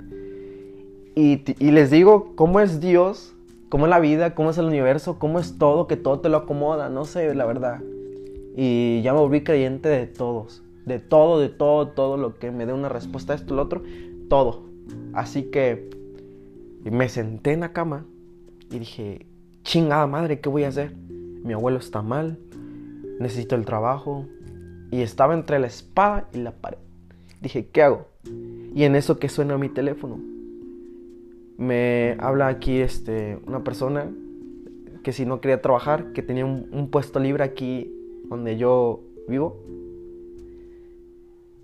Y, 1.16 1.44
y 1.60 1.72
les 1.72 1.92
digo, 1.92 2.34
¿cómo 2.36 2.60
es 2.60 2.80
Dios? 2.80 3.34
¿Cómo 3.70 3.86
es 3.86 3.90
la 3.90 4.00
vida? 4.00 4.36
¿Cómo 4.36 4.52
es 4.52 4.58
el 4.58 4.66
universo? 4.66 5.18
¿Cómo 5.18 5.40
es 5.40 5.58
todo? 5.58 5.88
Que 5.88 5.98
todo 5.98 6.20
te 6.20 6.30
lo 6.30 6.38
acomoda. 6.38 6.90
No 6.90 7.06
sé, 7.06 7.34
la 7.34 7.46
verdad. 7.46 7.82
Y 8.56 9.02
ya 9.02 9.14
me 9.14 9.20
volví 9.20 9.44
creyente 9.44 9.90
de 9.90 10.06
todos. 10.06 10.64
De 10.86 11.00
todo, 11.00 11.40
de 11.40 11.50
todo, 11.50 11.88
todo 11.88 12.18
lo 12.18 12.38
que 12.38 12.52
me 12.52 12.66
dé 12.66 12.74
una 12.74 12.90
respuesta 12.90 13.34
a 13.34 13.36
esto, 13.36 13.56
lo 13.56 13.64
otro. 13.64 13.82
Todo. 14.30 14.64
Así 15.14 15.44
que 15.44 15.90
me 16.84 17.10
senté 17.10 17.54
en 17.54 17.62
la 17.62 17.74
cama 17.74 18.06
y 18.70 18.80
dije, 18.80 19.26
chingada 19.64 20.06
madre, 20.08 20.40
¿qué 20.40 20.50
voy 20.50 20.66
a 20.66 20.68
hacer? 20.68 20.94
Mi 20.96 21.54
abuelo 21.54 21.80
está 21.80 22.02
mal, 22.02 22.38
necesito 23.20 23.56
el 23.56 23.66
trabajo. 23.66 24.26
Y 24.92 25.02
estaba 25.02 25.34
entre 25.34 25.58
la 25.58 25.66
espada 25.66 26.30
y 26.34 26.38
la 26.38 26.52
pared. 26.52 26.78
Dije, 27.42 27.68
¿qué 27.72 27.82
hago? 27.82 28.06
Y 28.76 28.84
en 28.84 28.96
eso 28.96 29.18
que 29.18 29.30
suena 29.30 29.58
mi 29.58 29.70
teléfono. 29.70 30.20
Me 31.58 32.18
habla 32.20 32.48
aquí 32.48 32.80
este, 32.80 33.40
una 33.46 33.64
persona 33.64 34.10
que 35.04 35.12
si 35.12 35.26
no 35.26 35.42
quería 35.42 35.62
trabajar, 35.62 36.14
que 36.14 36.24
tenía 36.24 36.46
un, 36.46 36.90
puesto 36.90 37.20
libre 37.20 37.44
aquí 37.44 37.94
donde 38.30 38.58
yo 38.58 39.02
vivo. 39.28 39.58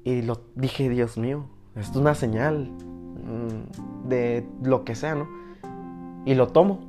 Y 0.03 0.21
lo 0.21 0.41
dije, 0.55 0.89
Dios 0.89 1.17
mío, 1.17 1.45
esto 1.75 1.93
es 1.93 2.01
una 2.01 2.15
señal 2.15 2.69
mm, 2.69 4.07
de 4.09 4.45
lo 4.63 4.83
que 4.83 4.95
sea, 4.95 5.15
¿no? 5.15 5.27
Y 6.25 6.35
lo 6.35 6.47
tomo. 6.47 6.79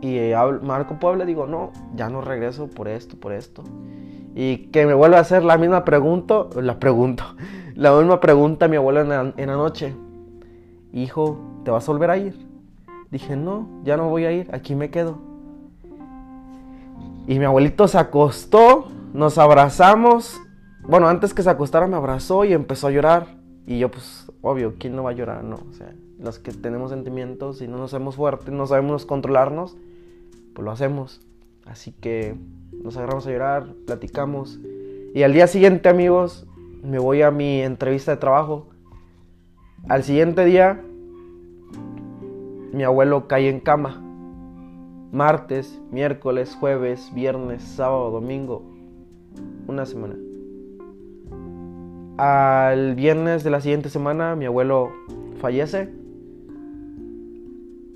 Y 0.00 0.18
Marco 0.62 0.98
Puebla 0.98 1.24
digo, 1.24 1.46
no, 1.46 1.72
ya 1.94 2.08
no 2.08 2.20
regreso 2.20 2.68
por 2.68 2.88
esto, 2.88 3.16
por 3.16 3.32
esto. 3.32 3.62
Y 4.34 4.68
que 4.68 4.86
me 4.86 4.94
vuelva 4.94 5.18
a 5.18 5.20
hacer 5.20 5.44
la 5.44 5.58
misma 5.58 5.84
pregunta, 5.84 6.46
la 6.60 6.78
pregunto, 6.78 7.24
la 7.74 7.92
misma 7.96 8.20
pregunta 8.20 8.66
a 8.66 8.68
mi 8.68 8.76
abuela 8.76 9.00
en 9.02 9.08
la, 9.08 9.34
en 9.36 9.46
la 9.48 9.56
noche. 9.56 9.94
Hijo, 10.92 11.38
¿te 11.68 11.72
vas 11.72 11.86
a 11.86 11.92
volver 11.92 12.10
a 12.10 12.16
ir? 12.16 12.34
Dije, 13.10 13.36
no, 13.36 13.68
ya 13.84 13.98
no 13.98 14.08
voy 14.08 14.24
a 14.24 14.32
ir, 14.32 14.48
aquí 14.54 14.74
me 14.74 14.88
quedo. 14.88 15.18
Y 17.26 17.38
mi 17.38 17.44
abuelito 17.44 17.86
se 17.86 17.98
acostó, 17.98 18.88
nos 19.12 19.36
abrazamos. 19.36 20.40
Bueno, 20.80 21.10
antes 21.10 21.34
que 21.34 21.42
se 21.42 21.50
acostara 21.50 21.86
me 21.86 21.96
abrazó 21.96 22.46
y 22.46 22.54
empezó 22.54 22.86
a 22.86 22.90
llorar. 22.90 23.26
Y 23.66 23.78
yo, 23.78 23.90
pues, 23.90 24.32
obvio, 24.40 24.76
¿quién 24.78 24.96
no 24.96 25.02
va 25.02 25.10
a 25.10 25.12
llorar? 25.12 25.44
No, 25.44 25.56
o 25.56 25.72
sea, 25.74 25.92
los 26.18 26.38
que 26.38 26.52
tenemos 26.52 26.90
sentimientos 26.90 27.60
y 27.60 27.68
no 27.68 27.76
nos 27.76 27.92
hacemos 27.92 28.16
fuertes, 28.16 28.48
no 28.48 28.66
sabemos 28.66 29.04
controlarnos, 29.04 29.76
pues 30.54 30.64
lo 30.64 30.70
hacemos. 30.70 31.20
Así 31.66 31.92
que 31.92 32.34
nos 32.82 32.96
agarramos 32.96 33.26
a 33.26 33.30
llorar, 33.30 33.66
platicamos. 33.86 34.58
Y 35.14 35.22
al 35.22 35.34
día 35.34 35.46
siguiente, 35.46 35.90
amigos, 35.90 36.46
me 36.82 36.98
voy 36.98 37.20
a 37.20 37.30
mi 37.30 37.60
entrevista 37.60 38.12
de 38.12 38.16
trabajo. 38.16 38.70
Al 39.86 40.02
siguiente 40.02 40.46
día, 40.46 40.82
mi 42.72 42.84
abuelo 42.84 43.28
cae 43.28 43.48
en 43.48 43.60
cama. 43.60 44.02
Martes, 45.10 45.80
miércoles, 45.90 46.56
jueves, 46.58 47.12
viernes, 47.14 47.62
sábado, 47.62 48.10
domingo. 48.10 48.62
Una 49.66 49.86
semana. 49.86 50.16
Al 52.18 52.94
viernes 52.94 53.44
de 53.44 53.50
la 53.50 53.60
siguiente 53.60 53.88
semana, 53.88 54.36
mi 54.36 54.44
abuelo 54.44 54.90
fallece. 55.40 55.88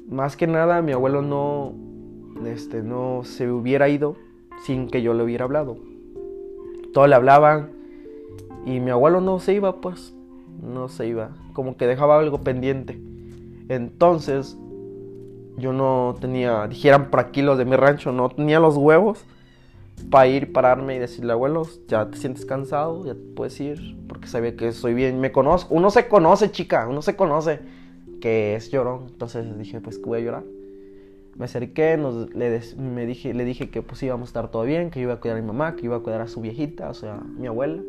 Más 0.08 0.36
que 0.36 0.46
nada, 0.46 0.80
mi 0.80 0.92
abuelo 0.92 1.22
no, 1.22 1.72
este, 2.46 2.82
no 2.82 3.22
se 3.24 3.50
hubiera 3.50 3.88
ido 3.88 4.16
sin 4.64 4.88
que 4.88 5.02
yo 5.02 5.14
le 5.14 5.24
hubiera 5.24 5.44
hablado. 5.44 5.76
Todos 6.92 7.08
le 7.08 7.14
hablaban 7.14 7.70
y 8.64 8.80
mi 8.80 8.90
abuelo 8.90 9.20
no 9.20 9.38
se 9.38 9.54
iba, 9.54 9.80
pues, 9.80 10.14
no 10.62 10.88
se 10.88 11.06
iba, 11.06 11.30
como 11.52 11.76
que 11.76 11.86
dejaba 11.86 12.18
algo 12.18 12.38
pendiente. 12.42 13.11
Entonces, 13.68 14.56
yo 15.56 15.72
no 15.72 16.16
tenía, 16.20 16.66
dijeran 16.68 17.10
por 17.10 17.20
aquí 17.20 17.42
los 17.42 17.58
de 17.58 17.64
mi 17.64 17.76
rancho, 17.76 18.12
no 18.12 18.28
tenía 18.30 18.60
los 18.60 18.76
huevos 18.76 19.24
para 20.10 20.26
ir, 20.26 20.52
pararme 20.52 20.96
y 20.96 20.98
decirle, 20.98 21.32
abuelos, 21.32 21.80
ya 21.86 22.10
te 22.10 22.16
sientes 22.16 22.44
cansado, 22.44 23.04
ya 23.04 23.14
puedes 23.36 23.60
ir, 23.60 23.96
porque 24.08 24.26
sabía 24.26 24.56
que 24.56 24.72
soy 24.72 24.94
bien, 24.94 25.20
me 25.20 25.32
conozco, 25.32 25.74
uno 25.74 25.90
se 25.90 26.08
conoce, 26.08 26.50
chica, 26.50 26.86
uno 26.88 27.02
se 27.02 27.16
conoce 27.16 27.60
que 28.20 28.54
es 28.54 28.70
llorón, 28.70 29.08
entonces 29.08 29.58
dije, 29.58 29.80
pues 29.80 29.98
que 29.98 30.04
voy 30.04 30.20
a 30.20 30.22
llorar. 30.22 30.44
Me 31.34 31.46
acerqué, 31.46 31.98
le, 32.34 33.06
dije, 33.06 33.70
que 33.70 33.82
pues 33.82 34.02
íbamos 34.02 34.28
a 34.28 34.30
estar 34.30 34.50
todo 34.50 34.64
bien, 34.64 34.90
que 34.90 35.00
iba 35.00 35.14
a 35.14 35.16
cuidar 35.20 35.38
a 35.38 35.40
mi 35.40 35.46
mamá, 35.46 35.76
que 35.76 35.86
iba 35.86 35.96
a 35.96 36.00
cuidar 36.00 36.20
a 36.20 36.28
su 36.28 36.40
viejita, 36.40 36.90
o 36.90 36.94
sea, 36.94 37.20
mi 37.36 37.46
abuela. 37.46 37.82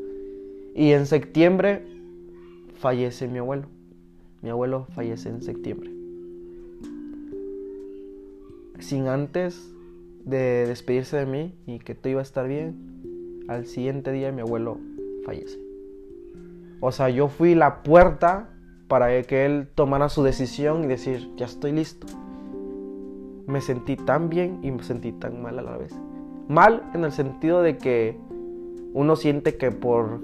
Y 0.73 0.91
en 0.93 1.05
septiembre 1.05 1.83
fallece 2.79 3.27
mi 3.27 3.39
abuelo. 3.39 3.67
Mi 4.43 4.51
abuelo 4.51 4.85
fallece 4.93 5.29
en 5.29 5.41
septiembre. 5.41 5.91
Sin 8.77 9.07
antes 9.07 9.73
de 10.25 10.67
despedirse 10.67 11.17
de 11.17 11.25
mí 11.25 11.55
y 11.65 11.79
que 11.79 11.95
todo 11.95 12.09
iba 12.09 12.19
a 12.19 12.23
estar 12.23 12.47
bien, 12.47 13.43
al 13.47 13.65
siguiente 13.65 14.11
día 14.11 14.31
mi 14.31 14.41
abuelo 14.41 14.77
fallece. 15.25 15.59
O 16.81 16.91
sea, 16.91 17.09
yo 17.09 17.27
fui 17.27 17.55
la 17.55 17.81
puerta 17.81 18.51
para 18.87 19.23
que 19.23 19.45
él 19.45 19.67
tomara 19.73 20.09
su 20.09 20.21
decisión 20.21 20.83
y 20.83 20.87
decir, 20.87 21.31
ya 21.35 21.45
estoy 21.47 21.71
listo 21.71 22.05
me 23.47 23.61
sentí 23.61 23.95
tan 23.95 24.29
bien 24.29 24.59
y 24.63 24.71
me 24.71 24.83
sentí 24.83 25.11
tan 25.11 25.41
mal 25.41 25.59
a 25.59 25.61
la 25.61 25.77
vez. 25.77 25.93
Mal 26.47 26.83
en 26.93 27.03
el 27.03 27.11
sentido 27.11 27.61
de 27.61 27.77
que 27.77 28.17
uno 28.93 29.15
siente 29.15 29.57
que 29.57 29.71
por, 29.71 30.21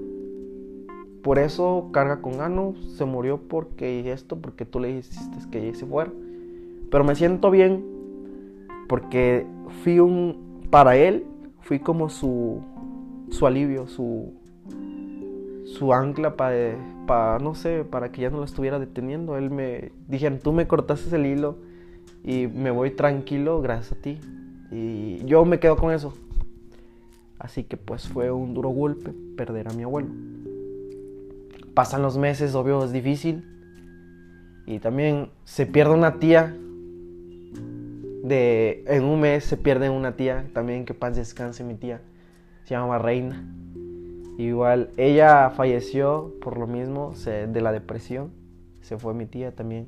por 1.23 1.39
eso 1.39 1.89
carga 1.91 2.21
con 2.21 2.37
gano, 2.37 2.75
se 2.95 3.05
murió 3.05 3.37
porque 3.37 4.11
esto, 4.11 4.37
porque 4.37 4.65
tú 4.65 4.79
le 4.79 4.89
dijiste 4.89 5.19
que 5.51 5.73
se 5.73 5.85
fuera. 5.85 6.11
Pero 6.89 7.03
me 7.03 7.15
siento 7.15 7.51
bien 7.51 7.83
porque 8.87 9.45
fui 9.83 9.99
un, 9.99 10.67
para 10.69 10.95
él, 10.95 11.25
fui 11.61 11.79
como 11.79 12.09
su, 12.09 12.61
su 13.29 13.45
alivio, 13.45 13.87
su, 13.87 14.33
su 15.65 15.93
ancla 15.93 16.35
para, 16.35 16.75
para, 17.05 17.39
no 17.39 17.53
sé, 17.53 17.83
para 17.83 18.11
que 18.11 18.21
ya 18.21 18.29
no 18.29 18.37
lo 18.37 18.43
estuviera 18.45 18.79
deteniendo. 18.79 19.37
Él 19.37 19.51
me, 19.51 19.91
dijeron, 20.07 20.39
tú 20.39 20.53
me 20.53 20.67
cortaste 20.67 21.15
el 21.15 21.25
hilo 21.25 21.57
y 22.23 22.47
me 22.47 22.71
voy 22.71 22.91
tranquilo 22.91 23.61
gracias 23.61 23.99
a 23.99 24.01
ti. 24.01 24.19
Y 24.71 25.23
yo 25.25 25.45
me 25.45 25.59
quedo 25.59 25.75
con 25.77 25.91
eso. 25.91 26.13
Así 27.37 27.63
que 27.63 27.77
pues 27.77 28.07
fue 28.07 28.31
un 28.31 28.53
duro 28.53 28.69
golpe 28.69 29.13
perder 29.37 29.69
a 29.69 29.73
mi 29.73 29.83
abuelo. 29.83 30.09
Pasan 31.73 32.01
los 32.01 32.17
meses, 32.17 32.55
obvio 32.55 32.83
es 32.83 32.91
difícil. 32.91 33.43
Y 34.65 34.79
también 34.79 35.29
se 35.45 35.65
pierde 35.65 35.93
una 35.93 36.19
tía. 36.19 36.55
De, 38.23 38.83
en 38.87 39.03
un 39.03 39.21
mes 39.21 39.45
se 39.45 39.57
pierde 39.57 39.89
una 39.89 40.15
tía. 40.15 40.45
También 40.53 40.85
que 40.85 40.93
paz 40.93 41.15
descanse 41.15 41.63
mi 41.63 41.75
tía. 41.75 42.01
Se 42.65 42.75
llama 42.75 42.97
Reina. 42.97 43.43
Igual 44.37 44.89
ella 44.97 45.49
falleció 45.49 46.33
por 46.41 46.57
lo 46.57 46.67
mismo 46.67 47.13
de 47.25 47.61
la 47.61 47.71
depresión. 47.71 48.31
Se 48.81 48.97
fue 48.97 49.13
mi 49.13 49.25
tía 49.25 49.53
también 49.53 49.87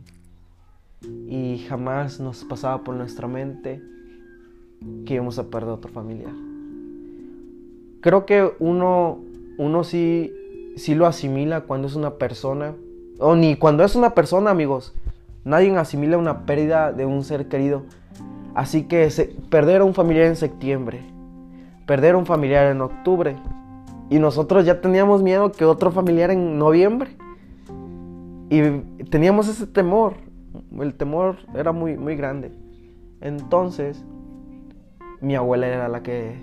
y 1.28 1.66
jamás 1.68 2.20
nos 2.20 2.44
pasaba 2.44 2.84
por 2.84 2.96
nuestra 2.96 3.28
mente 3.28 3.82
que 5.06 5.16
íbamos 5.16 5.40
a 5.40 5.50
perder 5.50 5.70
a 5.70 5.74
otro 5.74 5.92
familiar. 5.92 6.34
Creo 8.02 8.26
que 8.26 8.52
uno, 8.60 9.20
uno 9.58 9.84
sí, 9.84 10.32
sí 10.75 10.96
lo 10.96 11.06
asimila 11.06 11.62
cuando 11.62 11.88
es 11.88 11.96
una 11.96 12.12
persona, 12.12 12.75
o 13.20 13.36
ni 13.36 13.56
cuando 13.56 13.84
es 13.84 13.96
una 13.96 14.13
persona, 14.13 14.51
amigos. 14.51 14.94
Nadie 15.44 15.75
asimila 15.75 16.18
una 16.18 16.46
pérdida 16.46 16.92
de 16.92 17.06
un 17.06 17.24
ser 17.24 17.48
querido. 17.48 17.84
Así 18.54 18.84
que 18.84 19.10
perder 19.50 19.82
a 19.82 19.86
un 19.86 19.94
familiar 19.94 20.25
en 20.25 20.36
septiembre, 20.36 21.01
perder 21.88 22.16
a 22.16 22.18
un 22.18 22.25
familiar 22.25 22.72
en 22.72 22.82
octubre, 22.82 23.36
Y 24.10 24.20
nosotros 24.20 24.66
ya 24.66 24.82
teníamos 24.82 25.24
miedo 25.24 25.54
que 25.54 25.63
otro 25.63 25.90
familiar 25.90 26.32
en 26.32 26.60
noviembre. 26.60 27.16
Y 28.50 28.62
teníamos 29.06 29.48
ese 29.48 29.68
temor. 29.68 30.16
El 30.78 30.96
temor 30.96 31.38
era 31.56 31.72
muy, 31.72 31.98
muy 31.98 32.18
grande. 32.18 32.51
Entonces, 33.22 34.04
mi 35.22 35.36
abuela 35.36 35.68
era 35.68 35.88
la 35.88 36.04
que 36.04 36.36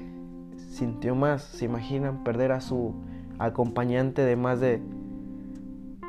sintió 0.71 1.15
más. 1.15 1.43
¿Se 1.43 1.67
imaginan 1.67 2.25
perder 2.25 2.53
a 2.53 2.63
su 2.63 2.95
acompañante 3.39 4.23
de 4.23 4.37
más 4.37 4.61
de 4.61 4.81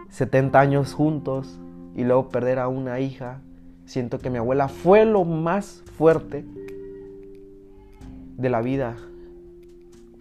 70 0.09 0.59
años 0.59 0.93
juntos 0.93 1.59
y 1.95 2.03
luego 2.03 2.29
perder 2.29 2.59
a 2.59 2.67
una 2.67 2.99
hija? 2.99 3.41
Siento 3.85 4.19
que 4.19 4.29
mi 4.29 4.37
abuela 4.37 4.67
fue 4.67 5.05
lo 5.05 5.25
más 5.25 5.83
fuerte 5.97 6.45
de 8.37 8.49
la 8.49 8.61
vida. 8.61 8.95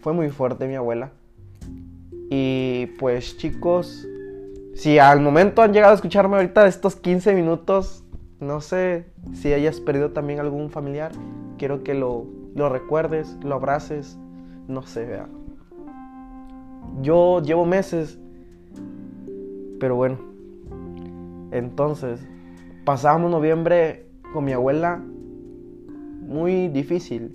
Fue 0.01 0.13
muy 0.13 0.31
fuerte 0.31 0.67
mi 0.67 0.75
abuela. 0.75 1.13
Y 2.31 2.87
pues 2.99 3.37
chicos, 3.37 4.07
si 4.75 4.99
al 4.99 5.21
momento 5.21 5.63
han 5.63 5.73
llegado 5.73 5.93
a 5.93 5.97
escucharme 5.97 6.37
ahorita 6.37 6.67
estos 6.67 6.97
15 6.97 7.35
minutos, 7.35 8.05
no 8.41 8.61
sé 8.61 9.07
si 9.33 9.53
hayas 9.53 9.81
perdido 9.81 10.13
también 10.13 10.41
algún 10.41 10.71
familiar, 10.71 11.13
quiero 11.59 11.83
que 11.83 11.95
lo, 11.95 12.27
lo 12.55 12.69
recuerdes, 12.69 13.37
lo 13.43 13.57
abraces, 13.57 14.19
no 14.69 14.83
sé, 14.83 15.05
vea. 15.07 15.29
Yo 17.03 17.41
llevo 17.43 17.65
meses, 17.65 18.19
pero 19.79 19.97
bueno, 19.97 20.19
entonces, 21.51 22.27
pasábamos 22.85 23.31
noviembre 23.31 24.07
con 24.33 24.45
mi 24.45 24.53
abuela 24.53 25.03
muy 26.29 26.69
difícil. 26.69 27.35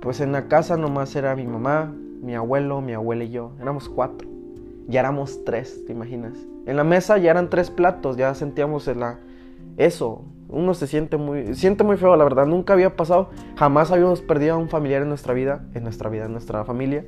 Pues 0.00 0.20
en 0.20 0.32
la 0.32 0.48
casa 0.48 0.76
nomás 0.76 1.16
era 1.16 1.34
mi 1.34 1.46
mamá, 1.46 1.94
mi 2.20 2.34
abuelo, 2.34 2.80
mi 2.82 2.92
abuela 2.92 3.24
y 3.24 3.30
yo. 3.30 3.52
Éramos 3.60 3.88
cuatro. 3.88 4.28
Ya 4.86 5.00
éramos 5.00 5.44
tres, 5.44 5.82
¿te 5.86 5.92
imaginas? 5.92 6.34
En 6.66 6.76
la 6.76 6.84
mesa 6.84 7.16
ya 7.16 7.30
eran 7.30 7.48
tres 7.48 7.70
platos, 7.70 8.16
ya 8.16 8.34
sentíamos 8.34 8.86
la... 8.88 9.18
eso. 9.78 10.24
Uno 10.48 10.74
se 10.74 10.86
siente 10.86 11.16
muy, 11.16 11.54
siente 11.54 11.84
muy 11.84 11.96
feo, 11.96 12.14
la 12.16 12.24
verdad. 12.24 12.46
Nunca 12.46 12.74
había 12.74 12.94
pasado, 12.96 13.30
jamás 13.56 13.90
habíamos 13.90 14.20
perdido 14.20 14.54
a 14.54 14.58
un 14.58 14.68
familiar 14.68 15.00
en 15.00 15.08
nuestra 15.08 15.32
vida, 15.32 15.66
en 15.72 15.82
nuestra 15.82 16.10
vida, 16.10 16.26
en 16.26 16.32
nuestra 16.32 16.64
familia. 16.66 17.06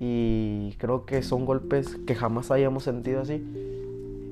Y 0.00 0.74
creo 0.78 1.04
que 1.06 1.22
son 1.22 1.44
golpes 1.44 1.96
que 2.06 2.14
jamás 2.14 2.50
habíamos 2.50 2.84
sentido 2.84 3.22
así. 3.22 3.44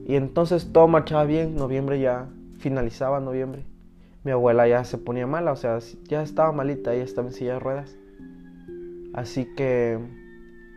Y 0.07 0.15
entonces 0.15 0.71
todo 0.73 0.87
marchaba 0.87 1.25
bien, 1.25 1.57
noviembre 1.57 1.99
ya 2.01 2.29
finalizaba 2.59 3.21
noviembre 3.21 3.65
mi 4.27 4.33
abuela 4.33 4.67
ya 4.67 4.83
se 4.83 4.99
ponía 4.99 5.25
mala, 5.29 5.53
o 5.53 5.57
sea, 5.57 5.79
ya 6.09 6.21
estaba 6.21 6.51
malita, 6.51 6.93
ella 6.93 7.05
estaba 7.05 7.29
en 7.29 7.33
silla 7.33 7.53
de 7.53 7.61
ruedas. 7.61 7.97
Así 9.15 9.47
que 9.55 10.01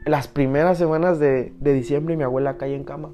las 0.06 0.28
primeras 0.28 0.78
semanas 0.78 1.18
de, 1.18 1.52
diciembre 1.60 2.16
mi 2.16 2.22
abuela 2.22 2.58
cae 2.58 2.76
en 2.76 2.84
cama. 2.84 3.10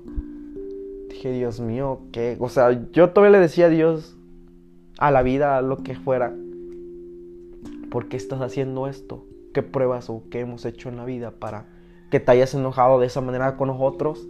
Dije, 1.08 1.32
Dios 1.32 1.62
mío, 1.62 2.01
¿qué? 2.12 2.36
O 2.41 2.50
sea, 2.50 2.70
yo 2.91 3.12
todavía 3.12 3.38
le 3.38 3.44
decía 3.44 3.67
a 3.67 3.70
Dios, 3.70 4.17
a 4.98 5.10
la 5.10 5.24
vida, 5.24 5.58
a 5.58 5.62
lo 5.62 5.84
que 5.84 5.96
fuera, 5.96 6.36
¿por 7.89 8.10
qué 8.10 8.17
estás 8.17 8.41
haciendo 8.41 8.88
esto? 8.88 9.25
¿Qué 9.55 9.63
pruebas 9.63 10.09
o 10.09 10.24
qué 10.29 10.41
hemos 10.41 10.65
hecho 10.65 10.89
en 10.89 10.97
la 10.97 11.05
vida 11.05 11.31
para 11.31 11.63
que 12.12 12.19
te 12.19 12.29
hayas 12.29 12.53
enojado 12.55 13.00
de 13.00 13.07
esa 13.07 13.21
manera 13.21 13.55
con 13.55 13.69
nosotros 13.69 14.27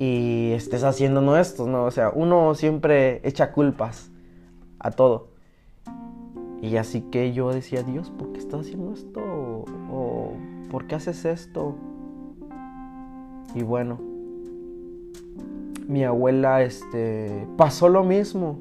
y 0.00 0.50
estés 0.50 0.82
haciendo 0.82 1.36
esto? 1.36 1.68
¿no? 1.68 1.84
O 1.84 1.92
sea, 1.92 2.10
uno 2.12 2.56
siempre 2.56 3.20
echa 3.22 3.52
culpas 3.52 4.10
a 4.80 4.90
todo. 4.90 5.28
Y 6.60 6.74
así 6.76 7.02
que 7.02 7.32
yo 7.32 7.52
decía, 7.52 7.84
Dios, 7.84 8.10
¿por 8.10 8.32
qué 8.32 8.40
estás 8.40 8.62
haciendo 8.62 8.92
esto? 8.92 9.20
¿O 9.92 10.32
por 10.72 10.88
qué 10.88 10.96
haces 10.96 11.24
esto? 11.24 11.76
Y 13.54 13.62
bueno, 13.62 14.00
mi 15.86 16.02
abuela 16.02 16.64
este, 16.64 17.46
pasó 17.56 17.88
lo 17.88 18.02
mismo. 18.02 18.58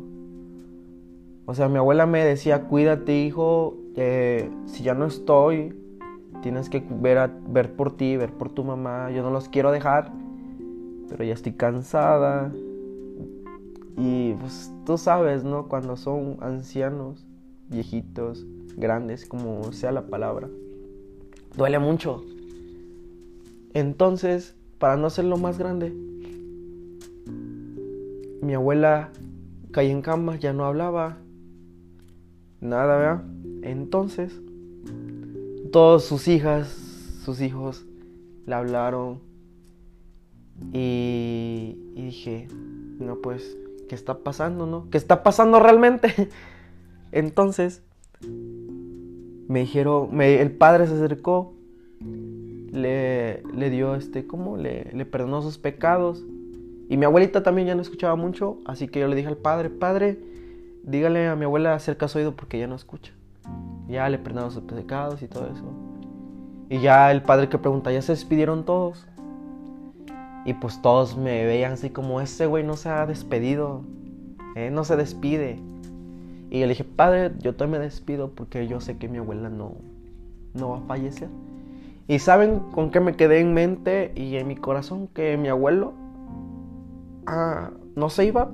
O 1.48 1.56
sea, 1.56 1.70
mi 1.70 1.80
abuela 1.80 2.06
me 2.06 2.24
decía, 2.24 2.66
cuídate 2.66 3.18
hijo, 3.18 3.81
eh, 3.96 4.50
si 4.66 4.84
ya 4.84 4.94
no 4.94 5.06
estoy, 5.06 5.76
tienes 6.42 6.70
que 6.70 6.84
ver, 6.90 7.18
a, 7.18 7.28
ver 7.28 7.76
por 7.76 7.96
ti, 7.96 8.18
ver 8.18 8.32
por 8.32 8.52
tu 8.52 8.64
mamá, 8.64 9.12
yo 9.12 9.22
no 9.24 9.32
los 9.32 9.50
quiero 9.50 9.72
dejar, 9.72 10.12
pero 11.10 11.24
ya 11.24 11.34
estoy 11.34 11.54
cansada, 11.54 12.52
y 13.98 14.34
pues 14.34 14.72
tú 14.86 14.98
sabes, 14.98 15.44
¿no? 15.44 15.68
Cuando 15.68 15.98
son 15.98 16.38
ancianos, 16.42 17.26
viejitos, 17.70 18.46
grandes, 18.78 19.26
como 19.26 19.72
sea 19.74 19.92
la 19.92 20.08
palabra, 20.08 20.50
duele 21.56 21.80
mucho. 21.80 22.24
Entonces, 23.74 24.56
para 24.80 24.98
no 24.98 25.08
hacerlo 25.08 25.38
más 25.38 25.58
grande, 25.58 25.94
mi 28.42 28.54
abuela 28.54 29.12
cayó 29.72 29.92
en 29.92 30.02
cama, 30.02 30.38
ya 30.38 30.52
no 30.54 30.66
hablaba, 30.66 31.20
nada, 32.62 32.98
¿verdad? 32.98 33.24
Entonces, 33.64 34.40
todas 35.72 36.04
sus 36.04 36.28
hijas, 36.28 36.68
sus 37.26 37.42
hijos, 37.42 37.86
le 38.46 38.56
hablaron 38.56 39.20
y, 40.74 41.78
dije, 41.96 42.48
no, 43.00 43.18
pues 43.18 43.58
¿qué 43.90 43.96
está 43.96 44.20
pasando, 44.20 44.66
no? 44.66 44.90
¿Qué 44.90 44.98
está 44.98 45.24
pasando 45.24 45.60
realmente? 45.60 46.30
Entonces, 47.12 47.84
me 49.48 49.62
dijeron, 49.62 50.22
el 50.22 50.52
padre 50.52 50.88
se 50.88 50.94
acercó, 50.94 51.54
le, 52.72 53.44
le 53.54 53.70
dio 53.70 53.96
este, 53.96 54.26
¿cómo? 54.26 54.58
Le, 54.58 55.06
perdonó 55.06 55.42
sus 55.42 55.58
pecados. 55.58 56.24
Y 56.90 56.98
mi 56.98 57.06
abuelita 57.06 57.44
también 57.44 57.68
ya 57.68 57.76
no 57.76 57.82
escuchaba 57.82 58.16
mucho, 58.16 58.60
así 58.66 58.88
que 58.88 59.00
yo 59.00 59.08
le 59.08 59.16
dije 59.16 59.28
al 59.28 59.38
padre, 59.38 59.70
padre, 59.70 60.20
dígale 60.84 61.28
a 61.28 61.36
mi 61.36 61.46
abuela 61.46 61.74
acerca 61.74 62.08
su 62.08 62.18
oído 62.18 62.36
porque 62.36 62.60
ya 62.60 62.68
no 62.68 62.76
escucha. 62.76 63.14
Ya 63.88 64.08
le 64.10 64.18
perdonó 64.18 64.52
sus 64.52 64.64
pecados 64.64 65.22
y 65.22 65.28
todo 65.28 65.48
eso. 65.48 65.64
Y 66.70 66.80
ya 66.80 67.12
el 67.12 67.22
padre 67.22 67.50
que 67.50 67.58
pregunta, 67.58 67.92
¿ya 67.92 68.02
se 68.02 68.14
despidieron 68.14 68.64
todos? 68.64 69.06
Y 70.46 70.54
pues 70.54 70.82
todos 70.82 71.18
me 71.18 71.46
veían 71.46 71.74
así 71.74 71.90
como 71.90 72.22
ese 72.22 72.46
güey 72.46 72.64
no 72.64 72.78
se 72.78 72.90
ha 72.90 73.06
despedido, 73.06 73.84
eh, 74.56 74.70
no 74.72 74.84
se 74.84 74.96
despide. 74.96 75.60
Y 76.50 76.60
yo 76.60 76.66
le 76.66 76.70
dije, 76.70 76.84
padre, 76.84 77.32
yo 77.40 77.56
también 77.56 77.80
me 77.82 77.86
despido 77.86 78.32
porque 78.32 78.68
yo 78.68 78.80
sé 78.80 78.98
que 78.98 79.08
mi 79.08 79.18
abuela 79.18 79.50
no, 79.50 79.76
no 80.54 80.70
va 80.70 80.78
a 80.78 80.82
fallecer. 80.82 81.30
Y 82.08 82.20
saben 82.20 82.60
con 82.72 82.90
qué 82.92 83.00
me 83.00 83.16
quedé 83.16 83.40
en 83.40 83.54
mente 83.54 84.12
y 84.16 84.36
en 84.36 84.48
mi 84.48 84.56
corazón 84.56 85.08
que 85.08 85.38
mi 85.38 85.48
abuelo 85.48 85.94
ah, 87.26 87.70
no 87.96 88.10
se 88.10 88.26
iba 88.26 88.52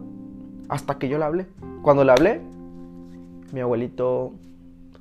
hasta 0.70 0.98
que 1.00 1.10
yo 1.10 1.18
le 1.18 1.26
hablé. 1.26 1.46
Cuando 1.88 2.04
le 2.04 2.12
hablé, 2.12 2.42
mi 3.54 3.62
abuelito 3.62 4.34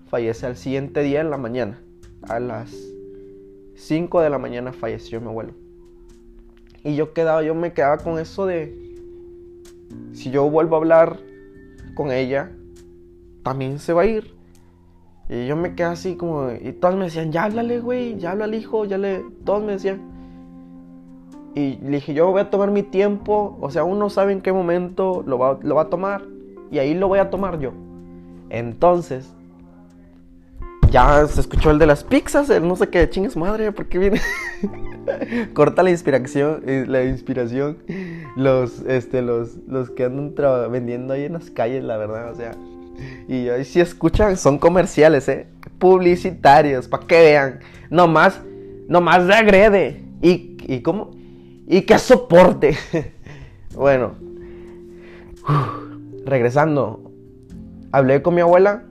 fallece 0.07 0.47
al 0.47 0.55
siguiente 0.55 1.03
día 1.03 1.21
en 1.21 1.31
la 1.31 1.37
mañana. 1.37 1.83
A 2.29 2.39
las 2.39 2.73
5 3.75 4.21
de 4.21 4.31
la 4.31 4.39
mañana 4.39 4.73
falleció 4.73 5.21
mi 5.21 5.27
abuelo. 5.27 5.53
Y 6.85 6.95
yo 6.95 7.13
quedaba, 7.13 7.43
yo 7.43 7.57
me 7.57 7.73
quedaba 7.73 7.97
con 7.99 8.21
eso 8.21 8.47
de 8.47 8.73
si 10.13 10.31
yo 10.31 10.49
vuelvo 10.49 10.77
a 10.77 10.79
hablar 10.79 11.19
con 11.97 12.13
ella, 12.13 12.53
también 13.43 13.81
se 13.81 13.93
va 13.93 14.03
a 14.03 14.07
ir. 14.07 14.37
Y 15.29 15.49
yo 15.49 15.57
me 15.57 15.75
quedé 15.75 15.89
así 15.89 16.15
como, 16.15 16.53
y 16.53 16.71
todos 16.71 16.95
me 16.95 17.07
decían, 17.07 17.33
ya 17.33 17.47
háblale, 17.47 17.81
güey, 17.81 18.17
ya 18.17 18.31
háblale, 18.31 18.59
hijo, 18.59 18.85
ya 18.85 18.97
le, 18.97 19.25
todos 19.45 19.61
me 19.65 19.73
decían. 19.73 20.03
Y 21.53 21.79
le 21.79 21.97
dije, 21.97 22.15
yo 22.15 22.31
voy 22.31 22.43
a 22.43 22.51
tomar 22.51 22.71
mi 22.71 22.85
tiempo, 22.85 23.59
o 23.61 23.73
sea, 23.73 23.83
uno 23.83 24.09
sabe 24.09 24.31
en 24.35 24.41
qué 24.41 24.53
momento 24.53 25.25
lo 25.27 25.37
va, 25.37 25.59
lo 25.61 25.75
va 25.75 25.83
a 25.83 25.91
tomar, 25.91 26.36
y 26.71 26.79
ahí 26.79 26.95
lo 26.95 27.09
voy 27.09 27.19
a 27.19 27.31
tomar 27.31 27.59
yo. 27.59 27.73
Entonces, 28.51 29.33
ya 30.91 31.27
se 31.27 31.41
escuchó 31.41 31.71
el 31.71 31.79
de 31.79 31.87
las 31.87 32.05
pizzas, 32.05 32.49
el 32.51 32.67
no 32.67 32.77
sé 32.77 32.89
qué, 32.89 33.09
chingues 33.11 33.37
madre, 33.37 33.73
¿por 33.73 33.87
qué 33.87 33.99
viene? 33.99 34.21
Corta 35.55 35.83
la 35.83 35.91
inspiración, 35.91 36.63
eh, 36.67 36.85
la 36.87 37.05
inspiración. 37.05 37.79
Los, 38.37 38.81
este, 38.87 39.23
los, 39.23 39.57
los 39.67 39.91
que 39.91 40.05
andan 40.05 40.35
vendiendo 40.71 41.15
ahí 41.15 41.25
en 41.25 41.35
las 41.35 41.51
calles, 41.51 41.85
la 41.85 41.97
verdad, 41.97 42.31
o 42.31 42.35
sea. 42.35 42.53
Y 43.29 43.49
ahí 43.49 43.65
si 43.65 43.81
escuchan, 43.81 44.37
son 44.37 44.59
comerciales, 44.59 45.29
eh. 45.29 45.47
Publicitarios, 45.79 46.89
para 46.89 47.07
que 47.07 47.21
vean. 47.21 47.61
No 47.91 48.09
más, 48.09 48.41
no 48.89 49.01
más 49.01 49.27
de 49.27 49.35
agrede. 49.35 50.03
Y, 50.23 50.57
y 50.67 50.81
cómo, 50.81 51.11
y 51.67 51.83
que 51.83 51.99
soporte. 51.99 52.77
bueno. 53.75 54.15
Regresando. 56.27 57.11
Hablé 57.93 58.21
con 58.23 58.35
mi 58.35 58.43
abuela 58.43 58.85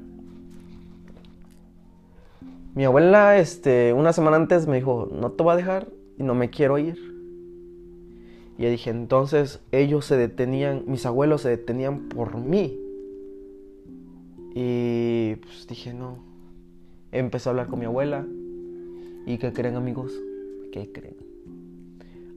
mi 2.76 2.84
abuela, 2.84 3.38
este, 3.38 3.93
una 3.93 4.12
semana 4.12 4.36
antes 4.36 4.67
me 4.67 4.76
dijo, 4.76 5.08
no 5.10 5.32
te 5.32 5.43
voy 5.43 5.54
a 5.54 5.56
dejar 5.56 5.88
y 6.17 6.24
no 6.24 6.36
me 6.36 6.50
quiero 6.50 6.78
ir. 6.78 6.98
Y 8.58 8.65
dije, 8.65 8.89
entonces 8.89 9.62
ellos 9.71 10.04
se 10.04 10.17
detenían, 10.17 10.84
mis 10.86 11.06
abuelos 11.06 11.41
se 11.41 11.50
detenían 11.50 12.10
por 12.10 12.38
mí. 12.38 12.78
Y 14.54 15.36
pues 15.38 15.65
dije, 15.69 15.93
no. 15.93 16.19
Empecé 17.13 17.48
a 17.48 17.52
hablar 17.52 17.67
con 17.67 17.80
mi 17.80 17.86
abuela. 17.86 18.26
¿Y 19.26 19.38
qué 19.38 19.54
creen 19.54 19.78
amigos? 19.78 20.12
¿qué 20.74 20.91
creen? 20.91 21.15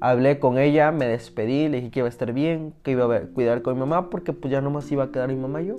Hablé 0.01 0.39
con 0.39 0.59
ella, 0.59 0.93
me 0.93 1.07
despedí, 1.07 1.69
le 1.69 1.79
dije 1.79 1.91
que 1.91 2.01
iba 2.01 2.07
a 2.07 2.11
estar 2.11 2.33
bien, 2.33 2.73
que 2.83 2.93
iba 2.93 3.17
a 3.17 3.21
cuidar 3.23 3.63
con 3.63 3.75
mi 3.75 3.81
mamá 3.81 4.11
porque 4.11 4.33
pues 4.33 4.53
ya 4.53 4.61
nomás 4.61 4.91
iba 4.93 5.05
a 5.05 5.11
quedar 5.11 5.29
mi 5.29 5.37
mamá 5.37 5.63
y 5.63 5.67
yo. 5.67 5.77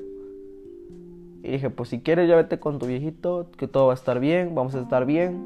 Y 1.41 1.51
dije, 1.51 1.69
pues 1.69 1.89
si 1.89 2.01
quieres 2.01 2.27
ya 2.27 2.35
vete 2.35 2.59
con 2.59 2.79
tu 2.79 2.85
viejito, 2.85 3.49
que 3.57 3.67
todo 3.67 3.87
va 3.87 3.93
a 3.93 3.95
estar 3.95 4.19
bien, 4.19 4.55
vamos 4.55 4.75
a 4.75 4.81
estar 4.81 5.05
bien. 5.05 5.45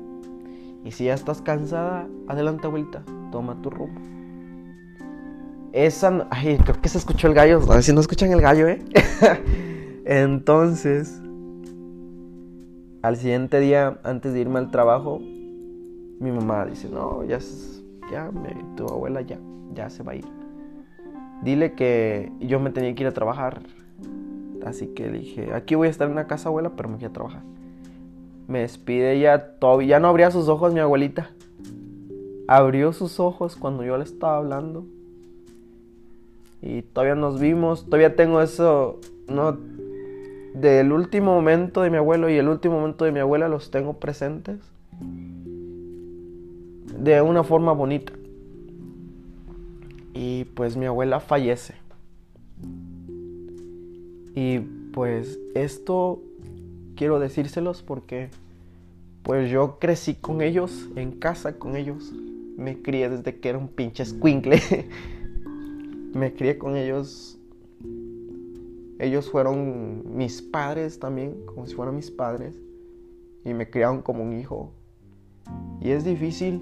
Y 0.83 0.91
si 0.91 1.05
ya 1.05 1.13
estás 1.13 1.41
cansada, 1.41 2.07
adelante 2.27 2.67
vuelta, 2.67 3.03
toma 3.31 3.61
tu 3.61 3.69
rumbo. 3.69 4.01
Esa, 5.71 6.27
ay, 6.31 6.57
creo 6.57 6.81
que 6.81 6.89
se 6.89 6.97
escuchó 6.97 7.27
el 7.27 7.33
gallo, 7.35 7.61
si 7.81 7.93
no 7.93 8.01
escuchan 8.01 8.31
el 8.31 8.41
gallo, 8.41 8.67
¿eh? 8.67 8.83
Entonces, 10.05 11.21
al 13.03 13.17
siguiente 13.17 13.59
día, 13.59 13.99
antes 14.03 14.33
de 14.33 14.39
irme 14.39 14.59
al 14.59 14.71
trabajo, 14.71 15.19
mi 15.19 16.31
mamá 16.31 16.65
dice, 16.65 16.89
no, 16.89 17.23
ya, 17.23 17.39
ya, 18.13 18.31
tu 18.75 18.87
abuela 18.87 19.21
ya, 19.21 19.39
ya 19.73 19.89
se 19.89 20.03
va 20.03 20.11
a 20.11 20.15
ir. 20.15 20.25
Dile 21.41 21.73
que 21.73 22.31
yo 22.39 22.59
me 22.59 22.69
tenía 22.69 22.93
que 22.93 23.03
ir 23.03 23.07
a 23.07 23.11
trabajar. 23.11 23.61
Así 24.65 24.87
que 24.87 25.09
le 25.09 25.19
dije, 25.19 25.53
aquí 25.53 25.75
voy 25.75 25.87
a 25.87 25.91
estar 25.91 26.07
en 26.07 26.15
la 26.15 26.27
casa 26.27 26.49
abuela, 26.49 26.71
pero 26.75 26.89
me 26.89 26.95
voy 26.95 27.05
a 27.05 27.09
trabajar. 27.09 27.41
Me 28.47 28.59
despide 28.59 29.13
ella, 29.13 29.57
todavía 29.59 29.87
ya 29.87 29.99
no 29.99 30.07
abría 30.07 30.31
sus 30.31 30.47
ojos 30.47 30.73
mi 30.73 30.79
abuelita. 30.79 31.31
Abrió 32.47 32.93
sus 32.93 33.19
ojos 33.19 33.55
cuando 33.55 33.83
yo 33.83 33.97
le 33.97 34.03
estaba 34.03 34.37
hablando. 34.37 34.85
Y 36.61 36.83
todavía 36.83 37.15
nos 37.15 37.39
vimos, 37.39 37.85
todavía 37.85 38.15
tengo 38.15 38.41
eso, 38.41 38.99
no, 39.27 39.57
del 40.53 40.93
último 40.93 41.33
momento 41.33 41.81
de 41.81 41.89
mi 41.89 41.97
abuelo 41.97 42.29
y 42.29 42.37
el 42.37 42.47
último 42.47 42.79
momento 42.79 43.05
de 43.05 43.11
mi 43.11 43.19
abuela 43.19 43.49
los 43.49 43.71
tengo 43.71 43.93
presentes 43.93 44.59
de 47.03 47.21
una 47.21 47.43
forma 47.43 47.71
bonita. 47.73 48.13
Y 50.13 50.45
pues 50.45 50.77
mi 50.77 50.85
abuela 50.85 51.19
fallece. 51.19 51.75
Y 54.35 54.59
pues 54.93 55.39
esto 55.55 56.21
quiero 56.95 57.19
decírselos 57.19 57.81
porque 57.81 58.29
pues 59.23 59.49
yo 59.49 59.79
crecí 59.79 60.15
con 60.15 60.41
ellos, 60.41 60.89
en 60.95 61.11
casa 61.11 61.57
con 61.57 61.75
ellos. 61.75 62.13
Me 62.57 62.81
crié 62.81 63.09
desde 63.09 63.39
que 63.39 63.49
era 63.49 63.57
un 63.57 63.67
pinche 63.67 64.05
squinkle. 64.05 64.61
Me 66.13 66.33
crié 66.33 66.57
con 66.57 66.77
ellos 66.77 67.39
ellos 69.03 69.29
fueron 69.29 70.15
mis 70.15 70.41
padres 70.41 70.97
también, 70.97 71.35
como 71.45 71.67
si 71.67 71.75
fueran 71.75 71.95
mis 71.95 72.09
padres, 72.09 72.55
y 73.43 73.53
me 73.53 73.69
criaron 73.69 74.01
como 74.01 74.23
un 74.23 74.39
hijo. 74.39 74.71
Y 75.81 75.89
es 75.89 76.05
difícil 76.05 76.61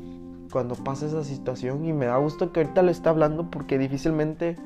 cuando 0.52 0.76
pasa 0.76 1.06
esa 1.08 1.24
situación 1.24 1.86
y 1.86 1.94
me 1.94 2.06
da 2.06 2.18
gusto 2.18 2.52
que 2.52 2.60
ahorita 2.60 2.84
le 2.84 2.92
esté 2.92 3.10
hablando 3.10 3.50
porque 3.50 3.78
difícilmente 3.78 4.58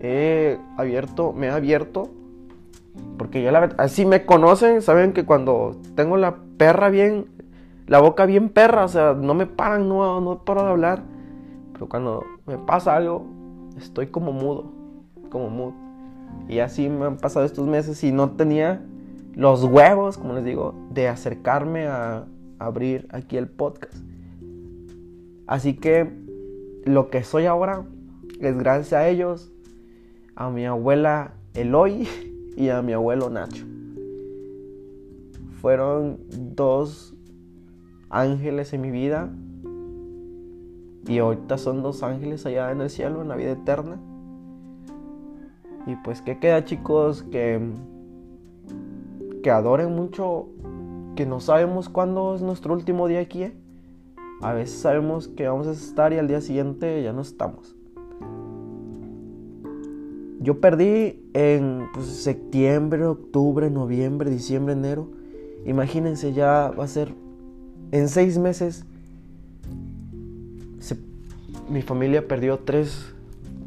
he 0.00 0.58
abierto, 0.76 1.32
me 1.32 1.46
he 1.46 1.50
abierto, 1.50 2.10
porque 3.18 3.42
ya 3.42 3.52
la 3.52 3.74
así 3.78 4.04
me 4.04 4.24
conocen, 4.26 4.82
saben 4.82 5.12
que 5.12 5.24
cuando 5.24 5.76
tengo 5.94 6.16
la 6.16 6.38
perra 6.56 6.88
bien, 6.90 7.26
la 7.86 8.00
boca 8.00 8.26
bien 8.26 8.48
perra, 8.48 8.84
o 8.84 8.88
sea, 8.88 9.12
no 9.14 9.34
me 9.34 9.46
paran, 9.46 9.88
no, 9.88 10.20
no 10.20 10.44
paro 10.44 10.64
de 10.64 10.70
hablar, 10.70 11.02
pero 11.72 11.88
cuando 11.88 12.24
me 12.46 12.58
pasa 12.58 12.96
algo, 12.96 13.26
estoy 13.76 14.08
como 14.08 14.32
mudo, 14.32 14.72
como 15.30 15.50
mudo. 15.50 15.74
Y 16.48 16.58
así 16.58 16.88
me 16.88 17.06
han 17.06 17.18
pasado 17.18 17.44
estos 17.44 17.66
meses 17.66 18.02
y 18.02 18.10
no 18.10 18.30
tenía 18.30 18.82
los 19.34 19.62
huevos, 19.64 20.18
como 20.18 20.32
les 20.34 20.44
digo, 20.44 20.74
de 20.90 21.08
acercarme 21.08 21.86
a 21.86 22.24
abrir 22.58 23.06
aquí 23.10 23.36
el 23.36 23.48
podcast. 23.48 23.94
Así 25.46 25.74
que 25.74 26.10
lo 26.84 27.10
que 27.10 27.22
soy 27.22 27.46
ahora 27.46 27.84
es 28.40 28.56
gracias 28.58 28.92
a 28.92 29.08
ellos, 29.08 29.52
a 30.34 30.50
mi 30.50 30.66
abuela 30.66 31.34
Eloy 31.54 32.08
y 32.56 32.68
a 32.68 32.82
mi 32.82 32.92
abuelo 32.92 33.30
Nacho. 33.30 33.64
Fueron 35.60 36.18
dos 36.30 37.14
ángeles 38.10 38.72
en 38.72 38.80
mi 38.80 38.90
vida 38.90 39.30
y 41.06 41.18
ahorita 41.18 41.58
son 41.58 41.82
dos 41.82 42.02
ángeles 42.02 42.46
allá 42.46 42.70
en 42.70 42.80
el 42.80 42.90
cielo, 42.90 43.22
en 43.22 43.28
la 43.28 43.36
vida 43.36 43.52
eterna. 43.52 44.00
Y 45.86 45.96
pues 45.96 46.22
que 46.22 46.38
queda 46.38 46.64
chicos 46.64 47.24
que, 47.24 47.60
que 49.42 49.50
adoren 49.50 49.94
mucho, 49.94 50.48
que 51.16 51.26
no 51.26 51.40
sabemos 51.40 51.88
cuándo 51.88 52.36
es 52.36 52.42
nuestro 52.42 52.74
último 52.74 53.08
día 53.08 53.20
aquí. 53.20 53.44
¿eh? 53.44 53.61
A 54.42 54.52
veces 54.52 54.76
sabemos 54.76 55.28
que 55.28 55.46
vamos 55.46 55.68
a 55.68 55.72
estar 55.72 56.12
y 56.12 56.18
al 56.18 56.26
día 56.26 56.40
siguiente 56.40 57.00
ya 57.00 57.12
no 57.12 57.22
estamos. 57.22 57.76
Yo 60.40 60.60
perdí 60.60 61.22
en 61.32 61.86
pues, 61.94 62.06
septiembre, 62.06 63.06
octubre, 63.06 63.70
noviembre, 63.70 64.28
diciembre, 64.28 64.72
enero. 64.72 65.08
Imagínense, 65.64 66.32
ya 66.32 66.72
va 66.76 66.82
a 66.82 66.88
ser 66.88 67.14
en 67.92 68.08
seis 68.08 68.38
meses. 68.38 68.84
mi 71.70 71.80
familia 71.80 72.26
perdió 72.26 72.58
tres, 72.58 73.14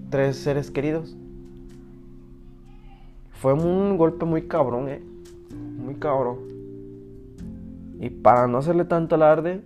tres 0.09 0.35
seres 0.35 0.69
queridos. 0.69 1.15
Fue 3.31 3.53
un 3.53 3.97
golpe 3.97 4.25
muy 4.25 4.47
cabrón, 4.49 4.89
eh. 4.89 5.01
Muy 5.77 5.95
cabrón. 5.95 6.39
Y 8.01 8.09
para 8.09 8.47
no 8.47 8.57
hacerle 8.57 8.83
tanto 8.83 9.15
alarde, 9.15 9.63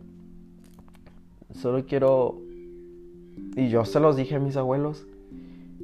solo 1.53 1.85
quiero. 1.85 2.37
Y 3.55 3.69
yo 3.69 3.85
se 3.85 3.99
los 3.99 4.15
dije 4.15 4.35
a 4.35 4.39
mis 4.39 4.57
abuelos. 4.57 5.05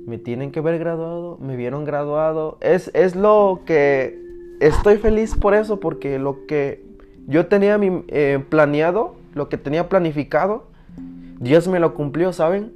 Me 0.06 0.18
tienen 0.18 0.52
que 0.52 0.62
ver 0.62 0.78
graduado. 0.80 1.38
Me 1.40 1.56
vieron 1.56 1.86
graduado. 1.86 2.58
Es, 2.62 2.92
es 2.94 3.16
lo 3.16 3.62
que. 3.66 4.24
Estoy 4.60 4.98
feliz 4.98 5.36
por 5.36 5.54
eso, 5.54 5.80
porque 5.80 6.18
lo 6.18 6.46
que 6.46 6.86
yo 7.28 7.48
tenía 7.48 7.78
eh, 7.82 8.44
planeado, 8.50 9.16
lo 9.34 9.50
que 9.50 9.58
tenía 9.58 9.90
planificado, 9.90 10.68
Dios 11.40 11.68
me 11.68 11.80
lo 11.80 11.94
cumplió, 11.94 12.32
¿saben? 12.32 12.72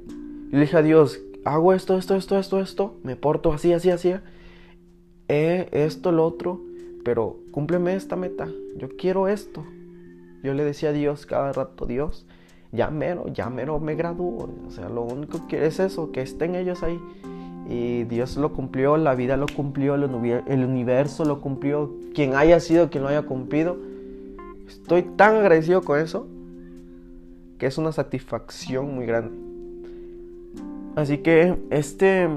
Le 0.50 0.60
dije 0.60 0.76
a 0.76 0.82
Dios, 0.82 1.20
hago 1.44 1.72
esto, 1.72 1.96
esto, 1.96 2.16
esto, 2.16 2.38
esto, 2.38 2.60
esto, 2.60 2.94
me 3.02 3.16
porto 3.16 3.52
así, 3.52 3.72
así, 3.72 3.90
así 3.90 4.14
eh, 5.28 5.68
esto, 5.70 6.10
lo 6.10 6.26
otro, 6.26 6.60
pero 7.04 7.38
cúmpleme 7.52 7.94
esta 7.94 8.16
meta. 8.16 8.48
Yo 8.76 8.88
quiero 8.98 9.28
esto. 9.28 9.64
Yo 10.42 10.54
le 10.54 10.64
decía 10.64 10.88
a 10.88 10.92
Dios 10.92 11.24
cada 11.24 11.52
rato, 11.52 11.86
Dios, 11.86 12.26
ya 12.72 12.90
mero, 12.90 13.28
ya 13.28 13.50
mero 13.50 13.78
me 13.80 13.94
gradúo. 13.94 14.48
O 14.66 14.70
sea, 14.70 14.88
lo 14.88 15.02
único 15.02 15.46
que 15.48 15.66
es 15.66 15.80
eso, 15.80 16.12
que 16.12 16.22
estén 16.22 16.54
ellos 16.54 16.82
ahí. 16.82 17.00
Y 17.68 18.04
Dios 18.04 18.36
lo 18.36 18.52
cumplió, 18.52 18.96
la 18.96 19.14
vida 19.14 19.36
lo 19.36 19.46
cumplió, 19.46 19.94
el 19.94 20.64
universo 20.64 21.24
lo 21.24 21.40
cumplió, 21.40 21.94
quien 22.14 22.34
haya 22.34 22.58
sido, 22.58 22.90
quien 22.90 23.04
lo 23.04 23.10
haya 23.10 23.22
cumplido. 23.22 23.76
Estoy 24.66 25.02
tan 25.02 25.36
agradecido 25.36 25.82
con 25.82 26.00
eso 26.00 26.26
que 27.58 27.66
es 27.66 27.76
una 27.76 27.92
satisfacción 27.92 28.94
muy 28.94 29.06
grande. 29.06 29.36
Así 30.96 31.18
que 31.18 31.56
este 31.70 32.28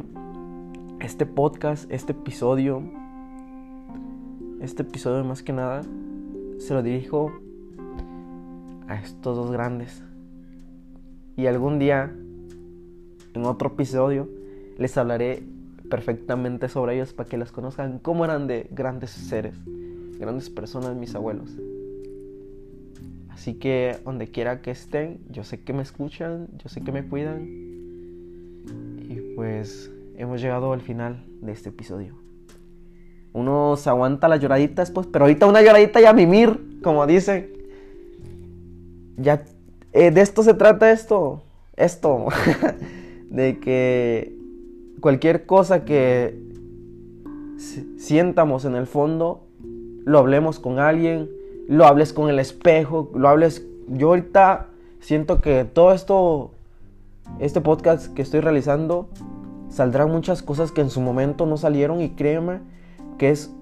este 1.04 1.26
podcast, 1.26 1.92
este 1.92 2.14
episodio, 2.14 2.82
este 4.62 4.84
episodio 4.84 5.24
más 5.26 5.44
que 5.44 5.52
nada, 5.52 5.82
se 6.60 6.74
lo 6.74 6.82
dirijo 6.82 7.34
a 8.88 8.96
estos 8.96 9.36
dos 9.36 9.52
grandes. 9.52 10.02
Y 11.36 11.48
algún 11.48 11.80
día, 11.80 12.14
en 13.34 13.46
otro 13.46 13.70
episodio, 13.70 14.30
les 14.78 14.98
hablaré 14.98 15.44
perfectamente 15.90 16.70
sobre 16.70 16.96
ellos 16.96 17.14
para 17.14 17.30
que 17.30 17.38
las 17.38 17.52
conozcan, 17.52 18.00
cómo 18.00 18.26
eran 18.26 18.48
de 18.48 18.68
grandes 18.72 19.12
seres, 19.12 19.56
grandes 20.20 20.50
personas, 20.50 20.96
mis 20.96 21.14
abuelos. 21.16 21.58
Así 23.30 23.56
que 23.56 23.98
donde 24.06 24.30
quiera 24.30 24.62
que 24.62 24.72
estén, 24.72 25.20
yo 25.30 25.44
sé 25.44 25.62
que 25.62 25.74
me 25.74 25.82
escuchan, 25.82 26.48
yo 26.58 26.70
sé 26.70 26.82
que 26.82 26.92
me 26.92 27.06
cuidan. 27.08 27.48
Y 29.10 29.34
pues 29.36 29.92
hemos 30.16 30.42
llegado 30.42 30.72
al 30.72 30.82
final 30.82 31.26
de 31.42 31.52
este 31.52 31.70
episodio. 31.70 32.16
Uno 33.34 33.76
se 33.76 33.90
aguanta 33.90 34.28
las 34.28 34.40
lloraditas, 34.40 34.92
pues, 34.92 35.08
pero 35.08 35.26
ahorita 35.26 35.48
una 35.48 35.62
lloradita 35.62 36.00
ya 36.00 36.14
mimir, 36.14 36.80
como 36.84 37.06
dicen. 37.08 37.52
Ya, 39.18 39.44
eh, 39.94 40.12
de 40.12 40.22
esto 40.22 40.42
se 40.42 40.56
trata 40.56 40.92
esto, 40.92 41.44
esto, 41.76 42.28
de 43.30 43.60
que 43.60 44.36
cualquier 45.00 45.46
cosa 45.46 45.86
que 45.86 46.42
sientamos 47.98 48.66
en 48.66 48.76
el 48.76 48.88
fondo, 48.88 49.46
lo 50.06 50.18
hablemos 50.18 50.60
con 50.60 50.80
alguien, 50.80 51.30
lo 51.68 51.86
hables 51.86 52.12
con 52.12 52.30
el 52.30 52.40
espejo, 52.40 53.12
lo 53.16 53.30
hables. 53.30 53.66
Yo 53.88 54.10
ahorita 54.10 54.70
siento 55.00 55.42
que 55.42 55.64
todo 55.64 55.94
esto, 55.94 56.52
este 57.40 57.62
podcast 57.62 58.14
que 58.14 58.22
estoy 58.22 58.40
realizando, 58.40 59.10
saldrán 59.70 60.10
muchas 60.10 60.42
cosas 60.42 60.72
que 60.72 60.82
en 60.82 60.90
su 60.90 61.02
momento 61.02 61.46
no 61.46 61.58
salieron 61.58 62.02
y 62.02 62.12
créeme 62.12 62.60
que 63.18 63.30
es 63.30 63.54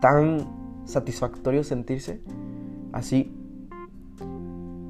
tan 0.00 0.48
satisfactorio 0.84 1.64
sentirse 1.64 2.20
así 2.92 3.43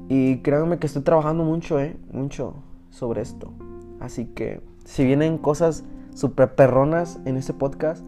Y 0.07 0.37
créanme 0.39 0.77
que 0.77 0.87
estoy 0.87 1.01
trabajando 1.01 1.43
mucho, 1.43 1.79
eh, 1.79 1.97
mucho 2.11 2.55
sobre 2.89 3.21
esto. 3.21 3.51
Así 3.99 4.25
que 4.25 4.61
si 4.83 5.03
vienen 5.05 5.37
cosas 5.37 5.83
super 6.13 6.53
perronas 6.55 7.19
en 7.25 7.37
este 7.37 7.53
podcast 7.53 8.03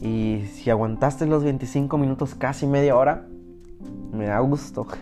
y 0.00 0.44
si 0.52 0.70
aguantaste 0.70 1.26
los 1.26 1.42
25 1.42 1.98
minutos, 1.98 2.34
casi 2.34 2.66
media 2.66 2.96
hora, 2.96 3.26
me 4.12 4.26
da 4.26 4.40
gusto. 4.40 4.86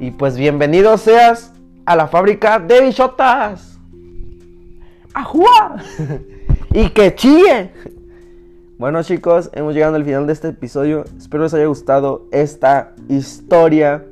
Y 0.00 0.10
pues 0.10 0.36
bienvenido 0.36 0.98
seas 0.98 1.52
a 1.86 1.94
la 1.94 2.08
fábrica 2.08 2.58
de 2.58 2.80
bichotas. 2.80 3.78
¡Ajúa! 5.14 5.76
y 6.72 6.88
que 6.90 7.14
chille. 7.14 7.70
Bueno 8.76 9.04
chicos, 9.04 9.50
hemos 9.52 9.72
llegado 9.72 9.94
al 9.94 10.04
final 10.04 10.26
de 10.26 10.32
este 10.32 10.48
episodio. 10.48 11.04
Espero 11.16 11.44
les 11.44 11.54
haya 11.54 11.66
gustado 11.66 12.26
esta 12.32 12.92
historia, 13.08 14.04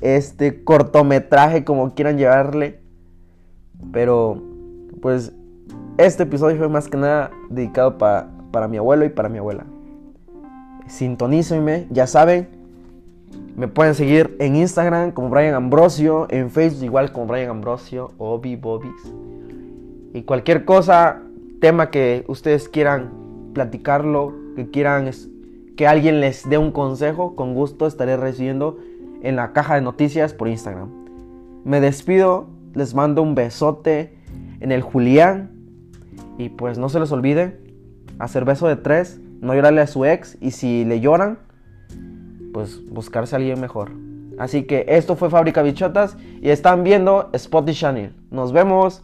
este 0.00 0.64
cortometraje, 0.64 1.64
como 1.64 1.94
quieran 1.94 2.18
llevarle. 2.18 2.80
Pero, 3.92 4.42
pues, 5.00 5.32
este 5.98 6.24
episodio 6.24 6.56
fue 6.56 6.68
más 6.68 6.88
que 6.88 6.96
nada 6.96 7.30
dedicado 7.50 7.98
para 7.98 8.68
mi 8.68 8.76
abuelo 8.76 9.04
y 9.04 9.08
para 9.08 9.28
mi 9.28 9.38
abuela. 9.38 9.64
Sintonícenme, 10.86 11.86
ya 11.90 12.06
saben. 12.06 12.48
Me 13.56 13.68
pueden 13.68 13.94
seguir 13.94 14.36
en 14.38 14.56
Instagram 14.56 15.12
como 15.12 15.30
Brian 15.30 15.54
Ambrosio, 15.54 16.26
en 16.30 16.50
Facebook 16.50 16.84
igual 16.84 17.12
como 17.12 17.26
Brian 17.26 17.50
Ambrosio, 17.50 18.12
Obi 18.18 18.56
Bobis. 18.56 19.12
Y 20.12 20.22
cualquier 20.22 20.64
cosa, 20.64 21.22
tema 21.60 21.90
que 21.90 22.24
ustedes 22.28 22.68
quieran 22.68 23.10
platicarlo, 23.54 24.34
que 24.54 24.70
quieran 24.70 25.10
que 25.76 25.86
alguien 25.86 26.20
les 26.20 26.48
dé 26.48 26.58
un 26.58 26.72
consejo, 26.72 27.34
con 27.34 27.54
gusto 27.54 27.86
estaré 27.86 28.16
recibiendo 28.16 28.78
en 29.26 29.36
la 29.36 29.52
caja 29.52 29.74
de 29.74 29.80
noticias 29.80 30.32
por 30.32 30.48
Instagram. 30.48 30.88
Me 31.64 31.80
despido, 31.80 32.46
les 32.74 32.94
mando 32.94 33.22
un 33.22 33.34
besote 33.34 34.16
en 34.60 34.72
el 34.72 34.82
Julián 34.82 35.50
y 36.38 36.48
pues 36.48 36.78
no 36.78 36.88
se 36.88 37.00
les 37.00 37.10
olvide 37.12 37.58
hacer 38.18 38.44
beso 38.44 38.68
de 38.68 38.76
tres, 38.76 39.20
no 39.40 39.54
llorarle 39.54 39.80
a 39.80 39.86
su 39.86 40.04
ex 40.04 40.38
y 40.40 40.52
si 40.52 40.84
le 40.84 41.00
lloran, 41.00 41.38
pues 42.52 42.88
buscarse 42.88 43.34
a 43.34 43.38
alguien 43.38 43.60
mejor. 43.60 43.90
Así 44.38 44.62
que 44.64 44.84
esto 44.88 45.16
fue 45.16 45.30
Fábrica 45.30 45.62
Bichotas 45.62 46.16
y 46.40 46.50
están 46.50 46.84
viendo 46.84 47.30
Spotty 47.36 47.72
Channel. 47.72 48.14
Nos 48.30 48.52
vemos. 48.52 49.02